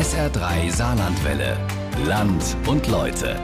SR3 0.00 0.74
Saarlandwelle. 0.74 1.58
Land 2.06 2.56
und 2.66 2.88
Leute. 2.88 3.38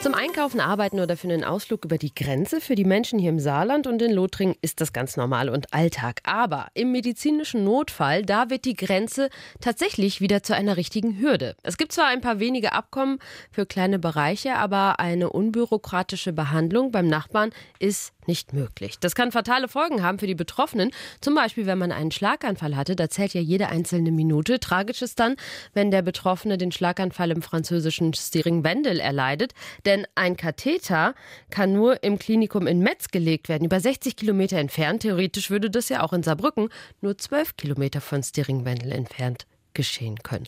Zum 0.00 0.14
Einkaufen, 0.14 0.60
Arbeiten 0.60 0.98
oder 0.98 1.16
für 1.18 1.28
einen 1.28 1.44
Ausflug 1.44 1.84
über 1.84 1.98
die 1.98 2.14
Grenze 2.14 2.62
für 2.62 2.74
die 2.74 2.86
Menschen 2.86 3.18
hier 3.18 3.28
im 3.28 3.38
Saarland 3.38 3.86
und 3.86 4.00
in 4.00 4.10
Lothringen 4.10 4.56
ist 4.62 4.80
das 4.80 4.94
ganz 4.94 5.18
normal 5.18 5.50
und 5.50 5.74
Alltag. 5.74 6.20
Aber 6.24 6.68
im 6.72 6.90
medizinischen 6.90 7.64
Notfall, 7.64 8.24
da 8.24 8.48
wird 8.48 8.64
die 8.64 8.74
Grenze 8.74 9.28
tatsächlich 9.60 10.22
wieder 10.22 10.42
zu 10.42 10.56
einer 10.56 10.78
richtigen 10.78 11.20
Hürde. 11.20 11.54
Es 11.62 11.76
gibt 11.76 11.92
zwar 11.92 12.06
ein 12.06 12.22
paar 12.22 12.40
wenige 12.40 12.72
Abkommen 12.72 13.18
für 13.50 13.66
kleine 13.66 13.98
Bereiche, 13.98 14.54
aber 14.54 15.00
eine 15.00 15.28
unbürokratische 15.28 16.32
Behandlung 16.32 16.92
beim 16.92 17.08
Nachbarn 17.08 17.50
ist 17.78 18.11
nicht 18.28 18.52
möglich. 18.52 18.98
Das 19.00 19.14
kann 19.14 19.32
fatale 19.32 19.68
Folgen 19.68 20.02
haben 20.02 20.18
für 20.18 20.26
die 20.26 20.34
Betroffenen. 20.34 20.90
Zum 21.20 21.34
Beispiel, 21.34 21.66
wenn 21.66 21.78
man 21.78 21.92
einen 21.92 22.10
Schlaganfall 22.10 22.76
hatte, 22.76 22.96
da 22.96 23.08
zählt 23.08 23.34
ja 23.34 23.40
jede 23.40 23.68
einzelne 23.68 24.10
Minute. 24.10 24.60
Tragisch 24.60 25.02
ist 25.02 25.20
dann, 25.20 25.36
wenn 25.74 25.90
der 25.90 26.02
Betroffene 26.02 26.58
den 26.58 26.72
Schlaganfall 26.72 27.30
im 27.30 27.42
französischen 27.42 28.14
Stiring-Wendel 28.14 29.00
erleidet. 29.00 29.52
Denn 29.84 30.06
ein 30.14 30.36
Katheter 30.36 31.14
kann 31.50 31.72
nur 31.72 32.02
im 32.02 32.18
Klinikum 32.18 32.66
in 32.66 32.80
Metz 32.80 33.08
gelegt 33.08 33.48
werden, 33.48 33.64
über 33.64 33.80
60 33.80 34.16
Kilometer 34.16 34.58
entfernt. 34.58 35.02
Theoretisch 35.02 35.50
würde 35.50 35.70
das 35.70 35.88
ja 35.88 36.02
auch 36.02 36.12
in 36.12 36.22
Saarbrücken 36.22 36.68
nur 37.00 37.16
12 37.18 37.56
Kilometer 37.56 38.00
von 38.00 38.22
Stiring-Wendel 38.22 38.92
entfernt 38.92 39.46
geschehen 39.74 40.18
können. 40.22 40.46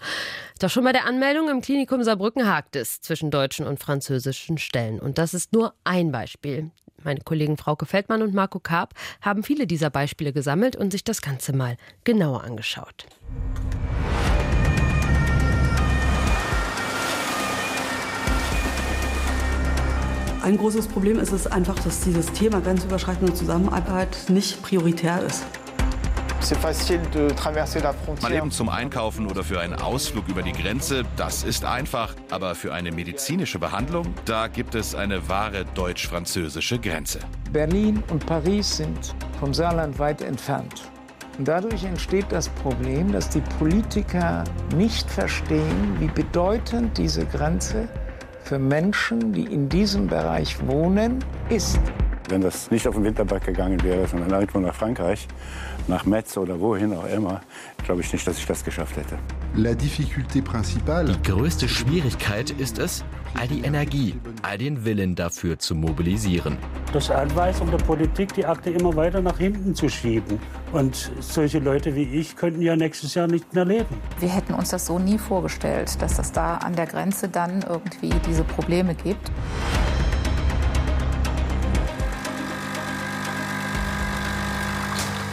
Doch 0.59 0.71
schon 0.71 0.85
bei 0.85 0.93
der 0.93 1.07
Anmeldung 1.07 1.49
im 1.49 1.61
Klinikum 1.61 2.03
Saarbrücken 2.03 2.47
hakt 2.47 2.77
es 2.77 3.01
zwischen 3.01 3.31
deutschen 3.31 3.67
und 3.67 3.81
französischen 3.81 4.59
Stellen. 4.59 5.01
Und 5.01 5.19
das 5.19 5.35
ist 5.35 5.53
nur 5.53 5.75
ein 5.85 6.13
Beispiel. 6.13 6.71
Meine 7.05 7.21
Kollegen 7.21 7.57
Frauke 7.57 7.87
Feldmann 7.87 8.23
und 8.23 8.35
Marco 8.35 8.59
Karp 8.59 8.95
haben 9.21 9.43
viele 9.43 9.67
dieser 9.67 9.91
Beispiele 9.91 10.33
gesammelt 10.33 10.75
und 10.75 10.91
sich 10.91 11.05
das 11.05 11.23
Ganze 11.23 11.55
mal 11.55 11.77
genauer 12.05 12.45
angeschaut. 12.45 13.07
Ein 20.43 20.59
großes 20.59 20.89
Problem 20.89 21.19
ist 21.19 21.33
es 21.33 21.47
einfach, 21.47 21.79
dass 21.79 22.01
dieses 22.01 22.33
Thema 22.33 22.61
grenzüberschreitende 22.61 23.33
Zusammenarbeit 23.33 24.27
nicht 24.29 24.63
prioritär 24.63 25.23
ist. 25.23 25.45
Mal 28.23 28.33
eben 28.33 28.51
zum 28.51 28.69
Einkaufen 28.69 29.27
oder 29.27 29.43
für 29.43 29.61
einen 29.61 29.75
Ausflug 29.75 30.29
über 30.29 30.43
die 30.43 30.53
Grenze, 30.53 31.05
das 31.17 31.43
ist 31.43 31.65
einfach. 31.65 32.15
Aber 32.31 32.55
für 32.55 32.75
eine 32.75 32.93
medizinische 32.93 33.59
Behandlung, 33.59 34.13
da 34.27 34.49
gibt 34.49 34.75
es 34.75 34.95
eine 34.95 35.29
wahre 35.29 35.65
deutsch-französische 35.75 36.79
Grenze. 36.79 37.21
Berlin 37.51 38.03
und 38.11 38.27
Paris 38.27 38.77
sind 38.77 39.15
vom 39.41 39.55
Saarland 39.55 39.99
weit 39.99 40.21
entfernt. 40.21 40.83
Und 41.39 41.49
dadurch 41.49 41.83
entsteht 41.85 42.27
das 42.29 42.49
Problem, 42.51 43.11
dass 43.11 43.29
die 43.29 43.43
Politiker 43.59 44.45
nicht 44.77 45.11
verstehen, 45.11 45.97
wie 45.99 46.09
bedeutend 46.09 46.97
diese 46.99 47.25
Grenze 47.27 47.89
für 48.43 48.59
Menschen, 48.59 49.33
die 49.33 49.45
in 49.45 49.69
diesem 49.69 50.07
Bereich 50.07 50.57
wohnen, 50.67 51.25
ist. 51.49 51.81
Wenn 52.29 52.41
das 52.41 52.71
nicht 52.71 52.87
auf 52.87 52.95
den 52.95 53.05
Winterberg 53.05 53.45
gegangen 53.45 53.83
wäre, 53.83 54.07
sondern 54.07 54.31
irgendwo 54.31 54.61
nach 54.61 54.75
Frankreich, 54.75 55.27
nach 55.89 56.05
Metz 56.05 56.37
oder 56.37 56.61
wohin 56.61 56.95
auch 56.95 57.07
immer, 57.07 57.41
glaube 57.85 58.01
ich 58.01 58.13
nicht, 58.13 58.27
dass 58.27 58.39
ich 58.39 58.47
das 58.47 58.65
geschafft 58.65 58.97
hätte. 58.97 59.19
Die 59.57 61.23
größte 61.23 61.69
Schwierigkeit 61.69 62.51
ist 62.51 62.79
es, 62.79 63.05
all 63.39 63.49
die 63.49 63.61
Energie, 63.63 64.15
all 64.43 64.59
den 64.59 64.85
Willen 64.85 65.15
dafür 65.15 65.59
zu 65.59 65.75
mobilisieren. 65.75 66.57
Das 66.93 67.11
Anweisung 67.11 67.71
der 67.71 67.79
Politik, 67.79 68.33
die 68.35 68.47
Akte 68.47 68.71
immer 68.71 68.95
weiter 68.97 69.21
nach 69.21 69.39
hinten 69.39 69.75
zu 69.75 69.89
schieben. 69.89 70.39
Und 70.73 71.11
solche 71.21 71.59
Leute 71.59 71.95
wie 71.95 72.05
ich 72.05 72.37
könnten 72.37 72.63
ja 72.63 72.77
nächstes 72.77 73.15
Jahr 73.15 73.27
nicht 73.27 73.53
mehr 73.55 73.65
leben. 73.65 73.97
Wir 74.21 74.29
hätten 74.29 74.55
uns 74.55 74.71
das 74.71 74.87
so 74.87 74.99
nie 74.99 75.19
vorgestellt, 75.19 76.01
dass 76.01 76.19
es 76.19 76.33
da 76.33 76.57
an 76.59 76.75
der 76.75 76.87
Grenze 76.87 77.29
dann 77.29 77.63
irgendwie 77.63 78.13
diese 78.27 78.45
Probleme 78.45 78.95
gibt. 78.95 79.31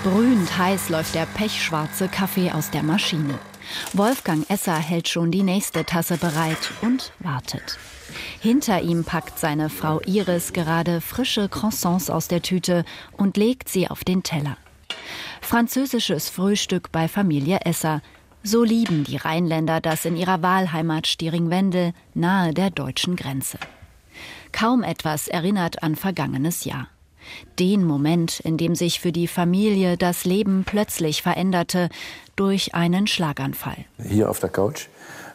Brühend 0.03 0.57
heiß 0.57 0.89
läuft 0.89 1.13
der 1.13 1.27
pechschwarze 1.27 2.07
Kaffee 2.07 2.51
aus 2.51 2.71
der 2.71 2.81
Maschine. 2.81 3.37
Wolfgang 3.93 4.49
Esser 4.49 4.77
hält 4.77 5.07
schon 5.07 5.29
die 5.29 5.43
nächste 5.43 5.85
Tasse 5.85 6.17
bereit 6.17 6.71
und 6.81 7.13
wartet. 7.19 7.77
Hinter 8.39 8.81
ihm 8.81 9.03
packt 9.03 9.37
seine 9.37 9.69
Frau 9.69 10.01
Iris 10.01 10.53
gerade 10.53 11.01
frische 11.01 11.49
Croissants 11.49 12.09
aus 12.09 12.27
der 12.27 12.41
Tüte 12.41 12.83
und 13.15 13.37
legt 13.37 13.69
sie 13.69 13.89
auf 13.89 14.03
den 14.03 14.23
Teller. 14.23 14.57
Französisches 15.39 16.29
Frühstück 16.29 16.91
bei 16.91 17.07
Familie 17.07 17.59
Esser. 17.63 18.01
So 18.41 18.63
lieben 18.63 19.03
die 19.03 19.17
Rheinländer 19.17 19.81
das 19.81 20.05
in 20.05 20.15
ihrer 20.15 20.41
Wahlheimat 20.41 21.05
Stiring-Wendel 21.05 21.93
nahe 22.15 22.55
der 22.55 22.71
deutschen 22.71 23.15
Grenze. 23.15 23.59
Kaum 24.51 24.81
etwas 24.81 25.27
erinnert 25.27 25.83
an 25.83 25.95
vergangenes 25.95 26.65
Jahr. 26.65 26.87
Den 27.59 27.83
Moment, 27.85 28.39
in 28.39 28.57
dem 28.57 28.75
sich 28.75 28.99
für 28.99 29.11
die 29.11 29.27
Familie 29.27 29.97
das 29.97 30.25
Leben 30.25 30.63
plötzlich 30.65 31.21
veränderte 31.21 31.89
durch 32.35 32.73
einen 32.73 33.07
Schlaganfall. 33.07 33.85
Hier 34.03 34.29
auf 34.29 34.39
der 34.39 34.49
Couch 34.49 34.87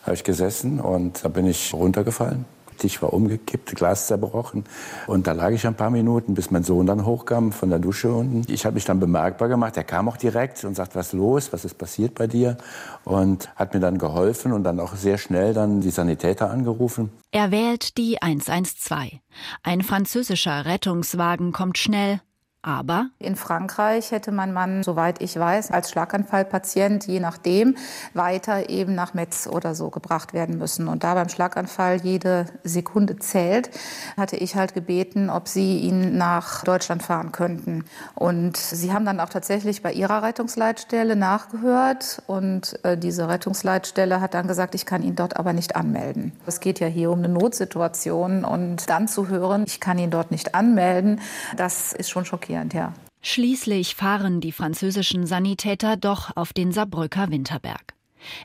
habe 0.03 0.15
ich 0.15 0.25
gesessen 0.25 0.81
und 0.81 1.25
da 1.25 1.29
bin 1.29 1.47
ich 1.47 1.73
runtergefallen. 1.75 2.45
Tisch 2.77 3.03
war 3.03 3.13
umgekippt, 3.13 3.75
Glas 3.77 4.07
zerbrochen. 4.07 4.65
Und 5.07 5.27
da 5.27 5.33
lag 5.33 5.51
ich 5.51 5.67
ein 5.67 5.75
paar 5.75 5.91
Minuten, 5.91 6.35
bis 6.35 6.51
mein 6.51 6.63
Sohn 6.63 6.87
dann 6.87 7.05
hochkam 7.05 7.53
von 7.53 7.71
der 7.71 7.79
Dusche 7.79 8.13
unten. 8.13 8.51
Ich 8.53 8.65
habe 8.65 8.75
mich 8.75 8.85
dann 8.85 9.01
bemerkbar 9.01 9.49
gemacht. 9.49 9.77
Er 9.77 9.85
kam 9.85 10.09
auch 10.09 10.17
direkt 10.17 10.65
und 10.65 10.75
sagt, 10.75 10.95
was 10.95 11.13
los, 11.13 11.53
was 11.53 11.65
ist 11.65 11.79
passiert 11.79 12.15
bei 12.15 12.27
dir? 12.27 12.57
Und 13.05 13.49
hat 13.57 13.75
mir 13.75 13.81
dann 13.81 13.99
geholfen 13.99 14.53
und 14.53 14.65
dann 14.65 14.81
auch 14.81 14.95
sehr 14.97 15.19
schnell 15.19 15.55
dann 15.55 15.81
die 15.81 15.91
Sanitäter 15.91 16.51
angerufen. 16.51 17.11
Er 17.31 17.51
wählt 17.51 17.97
die 17.99 18.23
112. 18.23 19.21
Ein 19.63 19.83
französischer 19.83 20.65
Rettungswagen 20.65 21.53
kommt 21.53 21.79
schnell, 21.79 22.21
aber 22.67 23.11
in 23.21 23.37
Frankreich 23.37 24.11
hätte 24.11 24.33
mein 24.33 24.53
Mann, 24.53 24.83
soweit 24.83 25.23
ich 25.23 25.39
weiß, 25.39 25.71
als 25.71 25.89
Schlaganfallpatient 25.93 27.07
je 27.07 27.21
nachdem 27.21 27.77
weiter 28.13 28.69
eben 28.69 28.97
nach 28.97 29.15
Metz 29.15 29.47
oder 29.47 29.77
so 29.77 29.89
gebracht 29.91 30.35
werden 30.35 30.59
müssen. 30.59 30.89
Und 30.89 31.05
da 31.05 31.15
beim 31.15 31.29
Schlaganfall 31.29 32.01
jede 32.03 32.47
Sekunde 32.65 33.21
zählt, 33.21 33.71
hatte 34.17 34.35
ich 34.37 34.57
halt 34.57 34.75
gebeten, 34.75 35.31
ob 35.31 35.47
sie 35.47 35.79
ihn 35.79 36.19
nach 36.19 36.65
Deutschland 36.65 37.05
fahren 37.05 37.31
könnten. 37.31 37.85
Und 38.17 38.57
sie 38.57 38.93
haben 38.93 39.05
dann 39.05 39.21
auch 39.21 39.29
tatsächlich 39.29 39.85
bei 39.85 39.93
ihrer 39.93 40.25
Rettungsleitstelle 40.25 41.15
nachgehört. 41.15 42.21
Und 42.27 42.85
äh, 42.85 42.99
diese 42.99 43.29
Rettungsleitstelle 43.29 44.21
hat 44.21 44.35
dann 44.35 44.49
gesagt, 44.49 44.75
ich 44.75 44.87
kann 44.87 45.05
ihn 45.05 45.15
dort 45.15 45.37
aber 45.37 45.53
nicht 45.53 45.77
anmelden. 45.77 46.33
Es 46.47 46.59
geht 46.59 46.81
ja 46.81 46.89
hier 46.89 47.13
um 47.13 47.21
eine 47.21 47.29
Notsituation. 47.29 48.45
Und 48.45 48.91
dann 48.91 49.07
zu 49.07 49.29
hören, 49.29 49.63
ich 49.69 49.79
kann 49.79 49.99
ihn 49.99 50.11
dort 50.11 50.33
nicht 50.33 50.57
anmelden, 50.57 51.21
das 51.57 51.93
ist 51.93 52.11
schon 52.11 52.25
schockierend 52.25 52.56
faszinierend, 52.57 52.75
ja. 52.75 52.93
Schließlich 53.23 53.97
fahren 53.97 54.41
die 54.41 54.53
französischen 54.53 55.27
Sanitäter 55.27 55.97
doch 55.97 56.37
auf 56.37 56.53
den 56.53 56.73
Saarbrücker 56.73 57.31
Winterberg. 57.31 57.95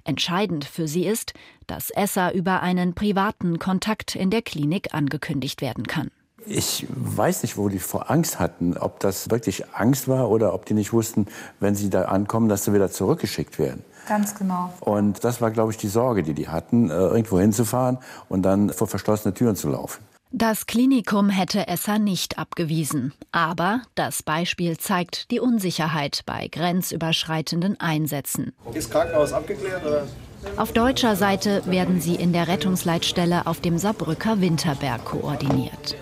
Entscheidend 0.03 0.65
für 0.65 0.87
sie 0.87 1.05
ist, 1.05 1.33
dass 1.67 1.89
Esser 1.89 2.33
über 2.33 2.61
einen 2.61 2.93
privaten 2.93 3.57
Kontakt 3.59 4.15
in 4.15 4.29
der 4.29 4.41
Klinik 4.41 4.93
angekündigt 4.93 5.61
werden 5.61 5.87
kann. 5.87 6.09
Ich 6.45 6.87
weiß 6.89 7.43
nicht, 7.43 7.57
wo 7.57 7.69
die 7.69 7.79
vor 7.79 8.09
Angst 8.09 8.39
hatten, 8.39 8.75
ob 8.75 8.99
das 8.99 9.29
wirklich 9.29 9.69
Angst 9.73 10.07
war 10.07 10.29
oder 10.29 10.53
ob 10.55 10.65
die 10.65 10.73
nicht 10.73 10.91
wussten, 10.91 11.27
wenn 11.59 11.75
sie 11.75 11.91
da 11.91 12.05
ankommen, 12.05 12.49
dass 12.49 12.65
sie 12.65 12.73
wieder 12.73 12.89
zurückgeschickt 12.89 13.59
werden. 13.59 13.83
Ganz 14.07 14.33
genau. 14.33 14.73
Und 14.79 15.23
das 15.23 15.41
war, 15.41 15.51
glaube 15.51 15.71
ich, 15.71 15.77
die 15.77 15.87
Sorge, 15.87 16.23
die 16.23 16.33
die 16.33 16.47
hatten, 16.47 16.89
äh, 16.89 16.93
irgendwo 16.93 17.39
hinzufahren 17.39 17.99
und 18.29 18.41
dann 18.41 18.71
vor 18.71 18.87
verschlossene 18.87 19.35
Türen 19.35 19.55
zu 19.55 19.69
laufen. 19.69 20.03
Das 20.33 20.65
Klinikum 20.65 21.29
hätte 21.29 21.67
Esser 21.67 21.99
nicht 21.99 22.37
abgewiesen. 22.37 23.13
Aber 23.33 23.81
das 23.95 24.23
Beispiel 24.23 24.77
zeigt 24.77 25.29
die 25.29 25.41
Unsicherheit 25.41 26.21
bei 26.25 26.47
grenzüberschreitenden 26.47 27.79
Einsätzen. 27.81 28.53
Ist 28.73 28.91
Krankenhaus 28.91 29.33
abgeklärt? 29.33 29.85
Oder? 29.85 30.07
Auf 30.55 30.71
deutscher 30.71 31.17
Seite 31.17 31.61
werden 31.65 31.99
sie 31.99 32.15
in 32.15 32.31
der 32.31 32.47
Rettungsleitstelle 32.47 33.45
auf 33.45 33.59
dem 33.59 33.77
Saarbrücker 33.77 34.39
Winterberg 34.39 35.03
koordiniert. 35.03 35.97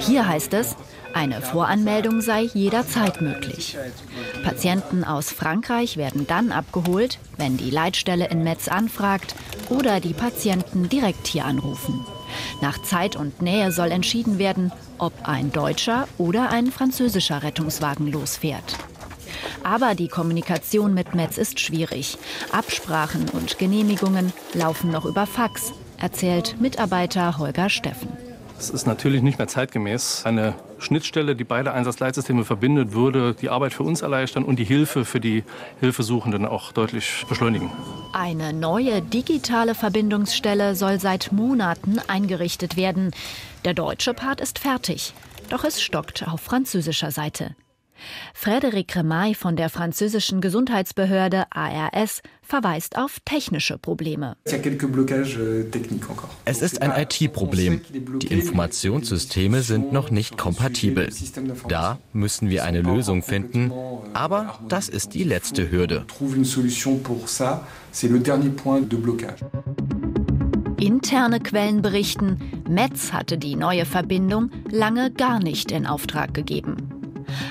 Hier 0.00 0.28
heißt 0.28 0.52
es, 0.52 0.76
eine 1.14 1.40
Voranmeldung 1.40 2.20
sei 2.20 2.42
jederzeit 2.42 3.22
möglich. 3.22 3.76
Patienten 4.44 5.02
aus 5.02 5.30
Frankreich 5.30 5.96
werden 5.96 6.26
dann 6.26 6.52
abgeholt, 6.52 7.18
wenn 7.38 7.56
die 7.56 7.70
Leitstelle 7.70 8.28
in 8.28 8.42
Metz 8.42 8.68
anfragt 8.68 9.34
oder 9.70 10.00
die 10.00 10.14
Patienten 10.14 10.90
direkt 10.90 11.26
hier 11.26 11.46
anrufen. 11.46 12.04
Nach 12.60 12.80
Zeit 12.82 13.16
und 13.16 13.42
Nähe 13.42 13.72
soll 13.72 13.90
entschieden 13.90 14.38
werden, 14.38 14.72
ob 14.98 15.12
ein 15.24 15.52
deutscher 15.52 16.08
oder 16.18 16.50
ein 16.50 16.66
französischer 16.70 17.42
Rettungswagen 17.42 18.10
losfährt. 18.10 18.76
Aber 19.64 19.94
die 19.94 20.08
Kommunikation 20.08 20.94
mit 20.94 21.14
Metz 21.14 21.38
ist 21.38 21.60
schwierig. 21.60 22.18
Absprachen 22.50 23.28
und 23.30 23.58
Genehmigungen 23.58 24.32
laufen 24.54 24.90
noch 24.90 25.04
über 25.04 25.26
Fax, 25.26 25.72
erzählt 25.98 26.60
Mitarbeiter 26.60 27.38
Holger 27.38 27.68
Steffen. 27.68 28.08
Es 28.58 28.70
ist 28.70 28.86
natürlich 28.86 29.22
nicht 29.22 29.38
mehr 29.38 29.48
zeitgemäß, 29.48 30.22
eine 30.24 30.54
Schnittstelle, 30.82 31.36
die 31.36 31.44
beide 31.44 31.72
Einsatzleitsysteme 31.72 32.44
verbindet, 32.44 32.92
würde 32.92 33.34
die 33.34 33.48
Arbeit 33.48 33.72
für 33.72 33.82
uns 33.82 34.02
erleichtern 34.02 34.44
und 34.44 34.58
die 34.58 34.64
Hilfe 34.64 35.04
für 35.04 35.20
die 35.20 35.44
Hilfesuchenden 35.80 36.46
auch 36.46 36.72
deutlich 36.72 37.24
beschleunigen. 37.28 37.70
Eine 38.12 38.52
neue 38.52 39.02
digitale 39.02 39.74
Verbindungsstelle 39.74 40.74
soll 40.74 41.00
seit 41.00 41.32
Monaten 41.32 41.98
eingerichtet 42.06 42.76
werden. 42.76 43.12
Der 43.64 43.74
deutsche 43.74 44.14
Part 44.14 44.40
ist 44.40 44.58
fertig, 44.58 45.14
doch 45.48 45.64
es 45.64 45.80
stockt 45.80 46.26
auf 46.28 46.40
französischer 46.40 47.10
Seite. 47.10 47.54
Frédéric 48.34 48.96
Remaille 48.96 49.34
von 49.34 49.56
der 49.56 49.68
französischen 49.68 50.40
Gesundheitsbehörde 50.40 51.44
ARS 51.50 52.22
verweist 52.42 52.98
auf 52.98 53.18
technische 53.24 53.78
Probleme. 53.78 54.36
Euh, 54.46 55.64
es 56.44 56.62
ist 56.62 56.82
ein 56.82 56.92
IT-Problem. 57.02 57.80
Die 58.20 58.26
Informationssysteme 58.26 59.62
sind 59.62 59.92
noch 59.92 60.10
nicht 60.10 60.36
kompatibel. 60.36 61.08
Da 61.68 61.98
müssen 62.12 62.50
wir 62.50 62.64
eine 62.64 62.82
Lösung 62.82 63.22
finden, 63.22 63.72
aber 64.12 64.58
das 64.68 64.88
ist 64.88 65.14
die 65.14 65.24
letzte 65.24 65.70
Hürde. 65.70 66.04
Interne 70.80 71.38
Quellen 71.40 71.82
berichten, 71.82 72.40
Metz 72.68 73.12
hatte 73.12 73.38
die 73.38 73.54
neue 73.54 73.84
Verbindung 73.84 74.50
lange 74.68 75.12
gar 75.12 75.38
nicht 75.38 75.70
in 75.70 75.86
Auftrag 75.86 76.34
gegeben. 76.34 77.01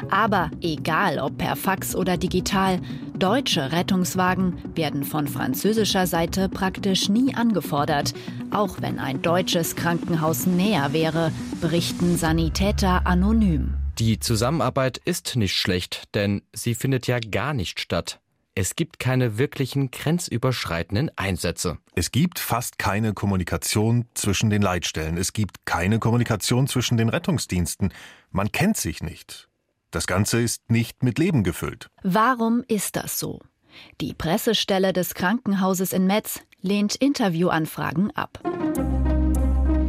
Aber 0.09 0.51
egal 0.61 1.19
ob 1.19 1.37
per 1.37 1.55
Fax 1.55 1.95
oder 1.95 2.17
digital, 2.17 2.79
deutsche 3.17 3.71
Rettungswagen 3.71 4.57
werden 4.75 5.03
von 5.03 5.27
französischer 5.27 6.07
Seite 6.07 6.49
praktisch 6.49 7.09
nie 7.09 7.35
angefordert. 7.35 8.13
Auch 8.51 8.81
wenn 8.81 8.99
ein 8.99 9.21
deutsches 9.21 9.75
Krankenhaus 9.75 10.45
näher 10.45 10.93
wäre, 10.93 11.31
berichten 11.61 12.17
Sanitäter 12.17 13.05
anonym. 13.05 13.75
Die 13.99 14.19
Zusammenarbeit 14.19 14.97
ist 15.05 15.35
nicht 15.35 15.55
schlecht, 15.55 16.15
denn 16.15 16.41
sie 16.53 16.73
findet 16.73 17.07
ja 17.07 17.19
gar 17.19 17.53
nicht 17.53 17.79
statt. 17.79 18.19
Es 18.53 18.75
gibt 18.75 18.99
keine 18.99 19.37
wirklichen 19.37 19.91
grenzüberschreitenden 19.91 21.09
Einsätze. 21.17 21.77
Es 21.95 22.11
gibt 22.11 22.37
fast 22.37 22.77
keine 22.77 23.13
Kommunikation 23.13 24.05
zwischen 24.13 24.49
den 24.49 24.61
Leitstellen. 24.61 25.17
Es 25.17 25.31
gibt 25.31 25.65
keine 25.65 25.99
Kommunikation 25.99 26.67
zwischen 26.67 26.97
den 26.97 27.07
Rettungsdiensten. 27.07 27.93
Man 28.29 28.51
kennt 28.51 28.75
sich 28.75 29.01
nicht. 29.03 29.47
Das 29.91 30.07
Ganze 30.07 30.41
ist 30.41 30.71
nicht 30.71 31.03
mit 31.03 31.19
Leben 31.19 31.43
gefüllt. 31.43 31.87
Warum 32.01 32.63
ist 32.67 32.95
das 32.95 33.19
so? 33.19 33.39
Die 33.99 34.13
Pressestelle 34.13 34.93
des 34.93 35.13
Krankenhauses 35.13 35.91
in 35.91 36.07
Metz 36.07 36.39
lehnt 36.61 36.95
Interviewanfragen 36.95 38.11
ab. 38.11 38.39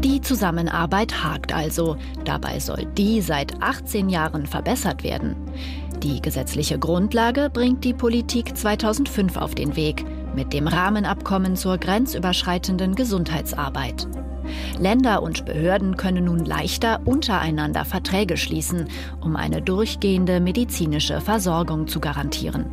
Die 0.03 0.21
Zusammenarbeit 0.21 1.23
hakt 1.23 1.53
also. 1.53 1.97
Dabei 2.25 2.59
soll 2.59 2.87
die 2.87 3.21
seit 3.21 3.63
18 3.63 4.09
Jahren 4.09 4.47
verbessert 4.47 5.05
werden. 5.05 5.37
Die 6.03 6.21
gesetzliche 6.21 6.81
Grundlage 6.81 7.49
bringt 7.49 7.85
die 7.85 7.95
Politik 7.95 8.57
2005 8.57 9.37
auf 9.37 9.55
den 9.55 9.77
Weg 9.77 10.05
mit 10.35 10.53
dem 10.53 10.67
Rahmenabkommen 10.67 11.55
zur 11.55 11.79
grenzüberschreitenden 11.79 12.97
Gesundheitsarbeit. 12.97 14.09
Länder 14.79 15.23
und 15.23 15.45
Behörden 15.45 15.97
können 15.97 16.25
nun 16.25 16.45
leichter 16.45 17.01
untereinander 17.05 17.85
Verträge 17.85 18.37
schließen, 18.37 18.89
um 19.21 19.37
eine 19.37 19.63
durchgehende 19.63 20.41
medizinische 20.41 21.21
Versorgung 21.21 21.87
zu 21.87 22.01
garantieren. 22.01 22.67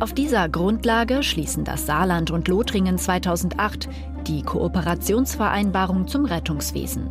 Auf 0.00 0.12
dieser 0.12 0.48
Grundlage 0.48 1.22
schließen 1.22 1.62
das 1.62 1.86
Saarland 1.86 2.32
und 2.32 2.48
Lothringen 2.48 2.98
2008 2.98 3.88
die 4.26 4.42
Kooperationsvereinbarung 4.42 6.08
zum 6.08 6.24
Rettungswesen. 6.24 7.08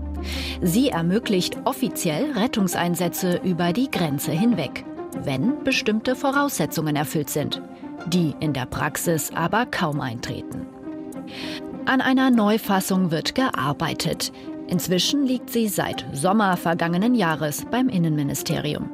Sie 0.62 0.89
ermöglicht 0.89 1.57
offiziell 1.63 2.31
Rettungseinsätze 2.34 3.39
über 3.44 3.72
die 3.72 3.89
Grenze 3.89 4.31
hinweg, 4.31 4.84
wenn 5.24 5.63
bestimmte 5.63 6.16
Voraussetzungen 6.16 6.98
erfüllt 6.98 7.30
sind, 7.30 7.62
die 8.07 8.36
in 8.39 8.51
der 8.51 8.66
Praxis 8.66 9.31
aber 9.34 9.66
kaum 9.66 10.01
eintreten. 10.01 10.66
An 11.86 12.00
einer 12.00 12.30
Neufassung 12.30 13.10
wird 13.10 13.33
gearbeitet. 13.33 14.31
Inzwischen 14.68 15.25
liegt 15.25 15.50
sie 15.50 15.68
seit 15.68 16.06
Sommer 16.13 16.56
vergangenen 16.56 17.16
Jahres 17.16 17.66
beim 17.69 17.89
Innenministerium. 17.89 18.89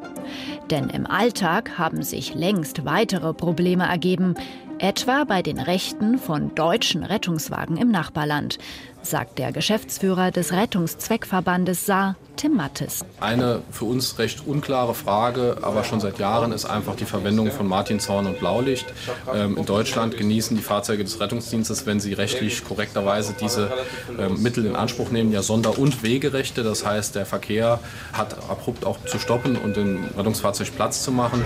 Denn 0.71 0.89
im 0.89 1.05
Alltag 1.05 1.77
haben 1.77 2.01
sich 2.01 2.33
längst 2.33 2.85
weitere 2.85 3.33
Probleme 3.33 3.85
ergeben, 3.85 4.35
etwa 4.79 5.23
bei 5.23 5.41
den 5.41 5.59
Rechten 5.59 6.17
von 6.17 6.53
deutschen 6.55 7.03
Rettungswagen 7.03 7.77
im 7.77 7.89
Nachbarland, 7.89 8.57
sagt 9.01 9.39
der 9.39 9.51
Geschäftsführer 9.51 10.31
des 10.31 10.51
Rettungszweckverbandes 10.51 11.85
Saar, 11.85 12.15
Tim 12.35 12.55
Mattes. 12.55 13.03
Eine 13.19 13.61
für 13.71 13.85
uns 13.85 14.19
recht 14.19 14.45
unklare 14.45 14.93
Frage, 14.93 15.57
aber 15.61 15.83
schon 15.83 15.99
seit 15.99 16.19
Jahren 16.19 16.51
ist 16.51 16.65
einfach 16.65 16.95
die 16.95 17.05
Verwendung 17.05 17.51
von 17.51 17.67
Martinshorn 17.67 18.27
und 18.27 18.39
Blaulicht. 18.39 18.85
Ähm, 19.33 19.57
in 19.57 19.65
Deutschland 19.65 20.17
genießen 20.17 20.55
die 20.55 20.61
Fahrzeuge 20.61 21.03
des 21.03 21.19
Rettungsdienstes, 21.19 21.85
wenn 21.85 21.99
sie 21.99 22.13
rechtlich 22.13 22.63
korrekterweise 22.63 23.33
diese 23.39 23.71
ähm, 24.19 24.41
Mittel 24.41 24.65
in 24.65 24.75
Anspruch 24.75 25.09
nehmen, 25.09 25.31
ja 25.31 25.41
Sonder- 25.41 25.79
und 25.79 26.03
Wegerechte. 26.03 26.63
Das 26.63 26.85
heißt, 26.85 27.15
der 27.15 27.25
Verkehr 27.25 27.79
hat 28.13 28.35
abrupt 28.49 28.85
auch 28.85 29.03
zu 29.05 29.17
stoppen 29.17 29.55
und 29.55 29.75
dem 29.75 30.05
Rettungsfahrzeug 30.15 30.75
Platz 30.75 31.03
zu 31.03 31.11
machen. 31.11 31.43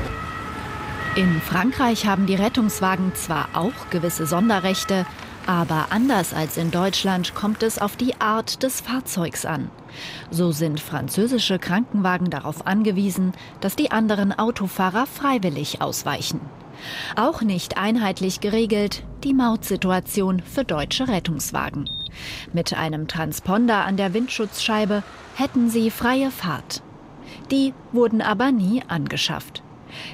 In 1.18 1.42
Frankreich 1.42 2.06
haben 2.06 2.26
die 2.26 2.36
Rettungswagen 2.36 3.14
zwar 3.16 3.50
auch 3.52 3.90
gewisse 3.90 4.26
Sonderrechte, 4.26 5.06
aber 5.46 5.88
anders 5.90 6.34
als 6.34 6.56
in 6.56 6.72
Deutschland 6.72 7.36
kommt 7.36 7.64
es 7.64 7.80
auf 7.80 7.98
die 7.98 8.22
Art 8.22 8.64
des 8.64 8.80
Fahrzeugs 8.80 9.46
an. 9.46 9.70
So 10.30 10.54
sind 10.54 10.80
französische 10.80 11.60
Krankenwagen 11.60 12.30
darauf 12.30 12.66
angewiesen, 12.66 13.34
dass 13.60 13.76
die 13.76 13.92
anderen 13.92 14.32
Autofahrer 14.32 15.06
freiwillig 15.06 15.82
ausweichen. 15.82 16.40
Auch 17.18 17.42
nicht 17.42 17.78
einheitlich 17.78 18.40
geregelt 18.40 19.04
die 19.26 19.34
Mautsituation 19.34 20.42
für 20.42 20.64
deutsche 20.64 21.10
Rettungswagen. 21.10 21.90
Mit 22.54 22.74
einem 22.74 23.10
Transponder 23.10 23.86
an 23.86 23.98
der 23.98 24.14
Windschutzscheibe 24.14 25.04
hätten 25.36 25.70
sie 25.70 25.92
freie 25.92 26.32
Fahrt. 26.32 26.82
Die 27.52 27.74
wurden 27.92 28.22
aber 28.22 28.54
nie 28.54 28.82
angeschafft. 28.88 29.62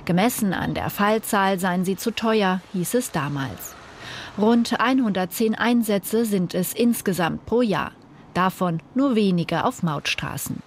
Gemessen 0.06 0.54
an 0.54 0.74
der 0.74 0.90
Fallzahl 0.90 1.60
seien 1.60 1.86
sie 1.86 1.96
zu 1.96 2.12
teuer, 2.12 2.62
hieß 2.74 2.96
es 2.96 3.12
damals. 3.12 3.76
Rund 4.38 4.80
110 4.80 5.56
Einsätze 5.56 6.26
sind 6.26 6.54
es 6.54 6.74
insgesamt 6.74 7.46
pro 7.46 7.62
Jahr, 7.62 7.92
davon 8.34 8.82
nur 8.94 9.16
wenige 9.16 9.64
auf 9.66 9.84
Mautstraßen. 9.84 10.62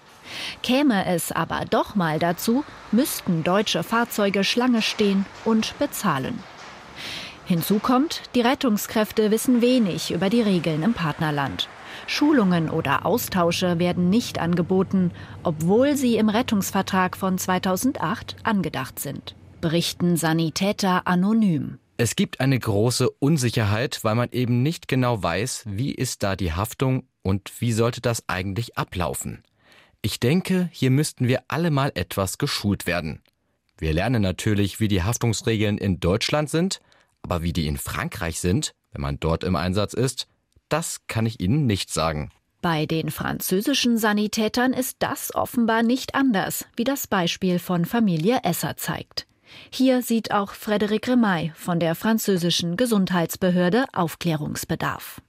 Käme 0.62 1.06
es 1.06 1.32
aber 1.32 1.64
doch 1.68 1.94
mal 1.94 2.18
dazu, 2.18 2.64
müssten 2.92 3.44
deutsche 3.44 3.82
Fahrzeuge 3.82 4.44
Schlange 4.44 4.82
stehen 4.82 5.26
und 5.44 5.78
bezahlen. 5.78 6.42
Hinzu 7.46 7.80
kommt, 7.80 8.22
die 8.34 8.42
Rettungskräfte 8.42 9.30
wissen 9.30 9.60
wenig 9.60 10.12
über 10.12 10.30
die 10.30 10.42
Regeln 10.42 10.82
im 10.82 10.94
Partnerland. 10.94 11.68
Schulungen 12.10 12.70
oder 12.70 13.06
Austausche 13.06 13.78
werden 13.78 14.10
nicht 14.10 14.40
angeboten, 14.40 15.12
obwohl 15.44 15.96
sie 15.96 16.16
im 16.16 16.28
Rettungsvertrag 16.28 17.16
von 17.16 17.38
2008 17.38 18.34
angedacht 18.42 18.98
sind, 18.98 19.36
berichten 19.60 20.16
Sanitäter 20.16 21.06
anonym. 21.06 21.78
Es 21.98 22.16
gibt 22.16 22.40
eine 22.40 22.58
große 22.58 23.08
Unsicherheit, 23.08 24.00
weil 24.02 24.16
man 24.16 24.30
eben 24.32 24.62
nicht 24.64 24.88
genau 24.88 25.22
weiß, 25.22 25.64
wie 25.66 25.92
ist 25.94 26.24
da 26.24 26.34
die 26.34 26.52
Haftung 26.52 27.04
und 27.22 27.52
wie 27.60 27.72
sollte 27.72 28.00
das 28.00 28.24
eigentlich 28.26 28.76
ablaufen. 28.76 29.44
Ich 30.02 30.18
denke, 30.18 30.68
hier 30.72 30.90
müssten 30.90 31.28
wir 31.28 31.44
alle 31.46 31.70
mal 31.70 31.92
etwas 31.94 32.38
geschult 32.38 32.86
werden. 32.86 33.22
Wir 33.78 33.92
lernen 33.92 34.20
natürlich, 34.20 34.80
wie 34.80 34.88
die 34.88 35.04
Haftungsregeln 35.04 35.78
in 35.78 36.00
Deutschland 36.00 36.50
sind, 36.50 36.80
aber 37.22 37.42
wie 37.42 37.52
die 37.52 37.68
in 37.68 37.76
Frankreich 37.76 38.40
sind, 38.40 38.72
wenn 38.90 39.02
man 39.02 39.20
dort 39.20 39.44
im 39.44 39.54
Einsatz 39.54 39.94
ist, 39.94 40.26
das 40.72 41.00
kann 41.06 41.26
ich 41.26 41.40
Ihnen 41.40 41.66
nicht 41.66 41.90
sagen. 41.90 42.30
Bei 42.62 42.84
den 42.84 43.10
französischen 43.10 43.96
Sanitätern 43.96 44.72
ist 44.74 44.96
das 44.98 45.34
offenbar 45.34 45.82
nicht 45.82 46.14
anders, 46.14 46.66
wie 46.76 46.84
das 46.84 47.06
Beispiel 47.06 47.58
von 47.58 47.86
Familie 47.86 48.40
Esser 48.42 48.76
zeigt. 48.76 49.26
Hier 49.70 50.02
sieht 50.02 50.32
auch 50.32 50.52
Frédéric 50.52 51.08
Remaille 51.08 51.52
von 51.54 51.80
der 51.80 51.94
französischen 51.94 52.76
Gesundheitsbehörde 52.76 53.86
Aufklärungsbedarf. 53.92 55.22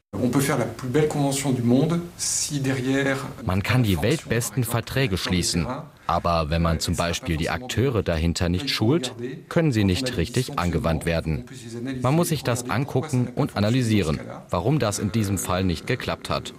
Man 3.46 3.64
kann 3.64 3.84
die 3.84 4.02
weltbesten 4.02 4.64
Verträge 4.66 5.18
schließen, 5.18 5.68
aber 6.08 6.50
wenn 6.50 6.62
man 6.62 6.80
zum 6.80 6.96
Beispiel 6.96 7.38
die 7.38 7.50
Akteure 7.50 8.04
dahinter 8.04 8.50
nicht 8.50 8.70
schult, 8.70 9.14
können 9.50 9.72
sie 9.72 9.84
nicht 9.84 10.18
richtig 10.18 10.60
angewandt 10.60 11.06
werden. 11.06 11.46
Man 12.02 12.16
muss 12.16 12.30
sich 12.30 12.44
das 12.44 12.70
angucken 12.70 13.30
und 13.36 13.56
analysieren, 13.56 14.20
warum 14.50 14.80
das 14.80 15.00
in 15.00 15.12
diesem 15.12 15.38
Fall 15.38 15.64
nicht 15.64 15.88
geklappt 15.88 16.30
hat. 16.30 16.54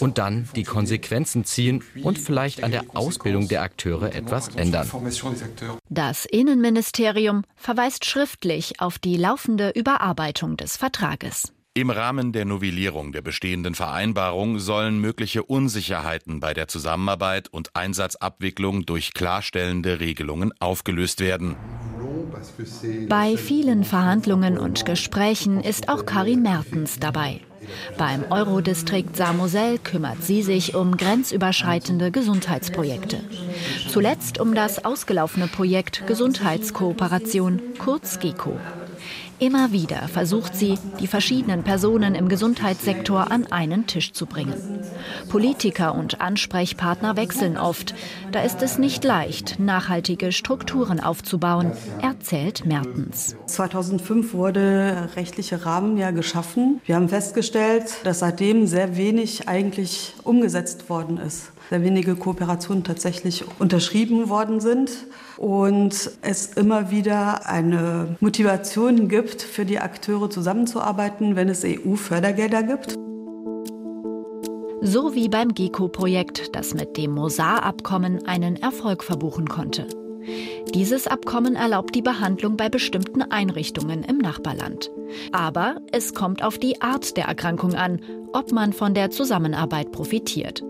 Und 0.00 0.18
dann 0.18 0.48
die 0.54 0.64
Konsequenzen 0.64 1.44
ziehen 1.44 1.82
und 2.02 2.18
vielleicht 2.18 2.62
an 2.62 2.70
der 2.70 2.84
Ausbildung 2.94 3.48
der 3.48 3.62
Akteure 3.62 4.14
etwas 4.14 4.48
ändern. 4.48 4.90
Das 5.88 6.24
Innenministerium 6.24 7.42
verweist 7.56 8.04
schriftlich 8.04 8.80
auf 8.80 8.98
die 8.98 9.16
laufende 9.16 9.70
Überarbeitung 9.70 10.56
des 10.56 10.76
Vertrages. 10.76 11.52
Im 11.76 11.90
Rahmen 11.90 12.30
der 12.30 12.44
Novellierung 12.44 13.10
der 13.10 13.20
bestehenden 13.20 13.74
Vereinbarung 13.74 14.60
sollen 14.60 15.00
mögliche 15.00 15.42
Unsicherheiten 15.42 16.38
bei 16.38 16.54
der 16.54 16.68
Zusammenarbeit 16.68 17.48
und 17.48 17.74
Einsatzabwicklung 17.74 18.86
durch 18.86 19.12
klarstellende 19.12 19.98
Regelungen 19.98 20.52
aufgelöst 20.60 21.18
werden. 21.18 21.56
Bei 23.08 23.36
vielen 23.36 23.82
Verhandlungen 23.82 24.56
und 24.56 24.86
Gesprächen 24.86 25.60
ist 25.60 25.88
auch 25.88 26.06
Karin 26.06 26.42
Mertens 26.42 27.00
dabei. 27.00 27.40
Beim 27.98 28.24
Eurodistrikt 28.30 29.16
Samosel 29.16 29.78
kümmert 29.78 30.22
sie 30.22 30.44
sich 30.44 30.76
um 30.76 30.96
grenzüberschreitende 30.96 32.12
Gesundheitsprojekte. 32.12 33.18
Zuletzt 33.88 34.38
um 34.38 34.54
das 34.54 34.84
ausgelaufene 34.84 35.48
Projekt 35.48 36.06
Gesundheitskooperation, 36.06 37.60
kurz 37.78 38.20
GECO. 38.20 38.60
Immer 39.38 39.72
wieder 39.72 40.08
versucht 40.08 40.54
sie, 40.54 40.78
die 41.00 41.06
verschiedenen 41.06 41.64
Personen 41.64 42.14
im 42.14 42.28
Gesundheitssektor 42.28 43.30
an 43.30 43.46
einen 43.50 43.86
Tisch 43.86 44.12
zu 44.12 44.26
bringen. 44.26 44.54
Politiker 45.28 45.94
und 45.94 46.20
Ansprechpartner 46.20 47.16
wechseln 47.16 47.56
oft. 47.56 47.94
Da 48.30 48.42
ist 48.42 48.62
es 48.62 48.78
nicht 48.78 49.02
leicht, 49.02 49.58
nachhaltige 49.58 50.30
Strukturen 50.30 51.00
aufzubauen, 51.00 51.72
erzählt 52.00 52.64
Mertens. 52.64 53.36
2005 53.46 54.34
wurde 54.34 55.10
rechtliche 55.16 55.66
Rahmen 55.66 55.96
ja 55.96 56.12
geschaffen. 56.12 56.80
Wir 56.86 56.94
haben 56.94 57.08
festgestellt, 57.08 57.92
dass 58.04 58.20
seitdem 58.20 58.66
sehr 58.66 58.96
wenig 58.96 59.48
eigentlich 59.48 60.14
umgesetzt 60.22 60.88
worden 60.88 61.18
ist 61.18 61.53
sehr 61.70 61.82
wenige 61.82 62.14
Kooperationen 62.16 62.84
tatsächlich 62.84 63.44
unterschrieben 63.58 64.28
worden 64.28 64.60
sind 64.60 64.90
und 65.36 66.10
es 66.22 66.46
immer 66.54 66.90
wieder 66.90 67.48
eine 67.48 68.16
Motivation 68.20 69.08
gibt, 69.08 69.42
für 69.42 69.64
die 69.64 69.78
Akteure 69.78 70.30
zusammenzuarbeiten, 70.30 71.36
wenn 71.36 71.48
es 71.48 71.64
EU-Fördergelder 71.64 72.62
gibt. 72.62 72.94
So 74.82 75.14
wie 75.14 75.28
beim 75.28 75.54
GECO-Projekt, 75.54 76.54
das 76.54 76.74
mit 76.74 76.98
dem 76.98 77.12
Mosar-Abkommen 77.12 78.26
einen 78.26 78.56
Erfolg 78.56 79.02
verbuchen 79.02 79.48
konnte. 79.48 80.03
Dieses 80.74 81.06
Abkommen 81.06 81.54
erlaubt 81.54 81.94
die 81.94 82.02
Behandlung 82.02 82.56
bei 82.56 82.68
bestimmten 82.68 83.22
Einrichtungen 83.22 84.02
im 84.04 84.18
Nachbarland. 84.18 84.90
Aber 85.32 85.76
es 85.92 86.14
kommt 86.14 86.42
auf 86.42 86.58
die 86.58 86.80
Art 86.80 87.16
der 87.16 87.26
Erkrankung 87.26 87.74
an, 87.74 88.00
ob 88.32 88.52
man 88.52 88.72
von 88.72 88.94
der 88.94 89.10
Zusammenarbeit 89.10 89.92
profitiert. 89.92 90.62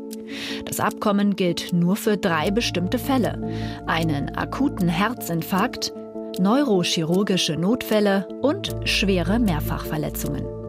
Das 0.64 0.80
Abkommen 0.80 1.36
gilt 1.36 1.72
nur 1.72 1.96
für 1.96 2.16
drei 2.16 2.50
bestimmte 2.50 2.98
Fälle. 2.98 3.40
Einen 3.86 4.34
akuten 4.34 4.88
Herzinfarkt, 4.88 5.92
neurochirurgische 6.38 7.56
Notfälle 7.56 8.28
und 8.42 8.74
schwere 8.84 9.38
Mehrfachverletzungen. 9.38 10.63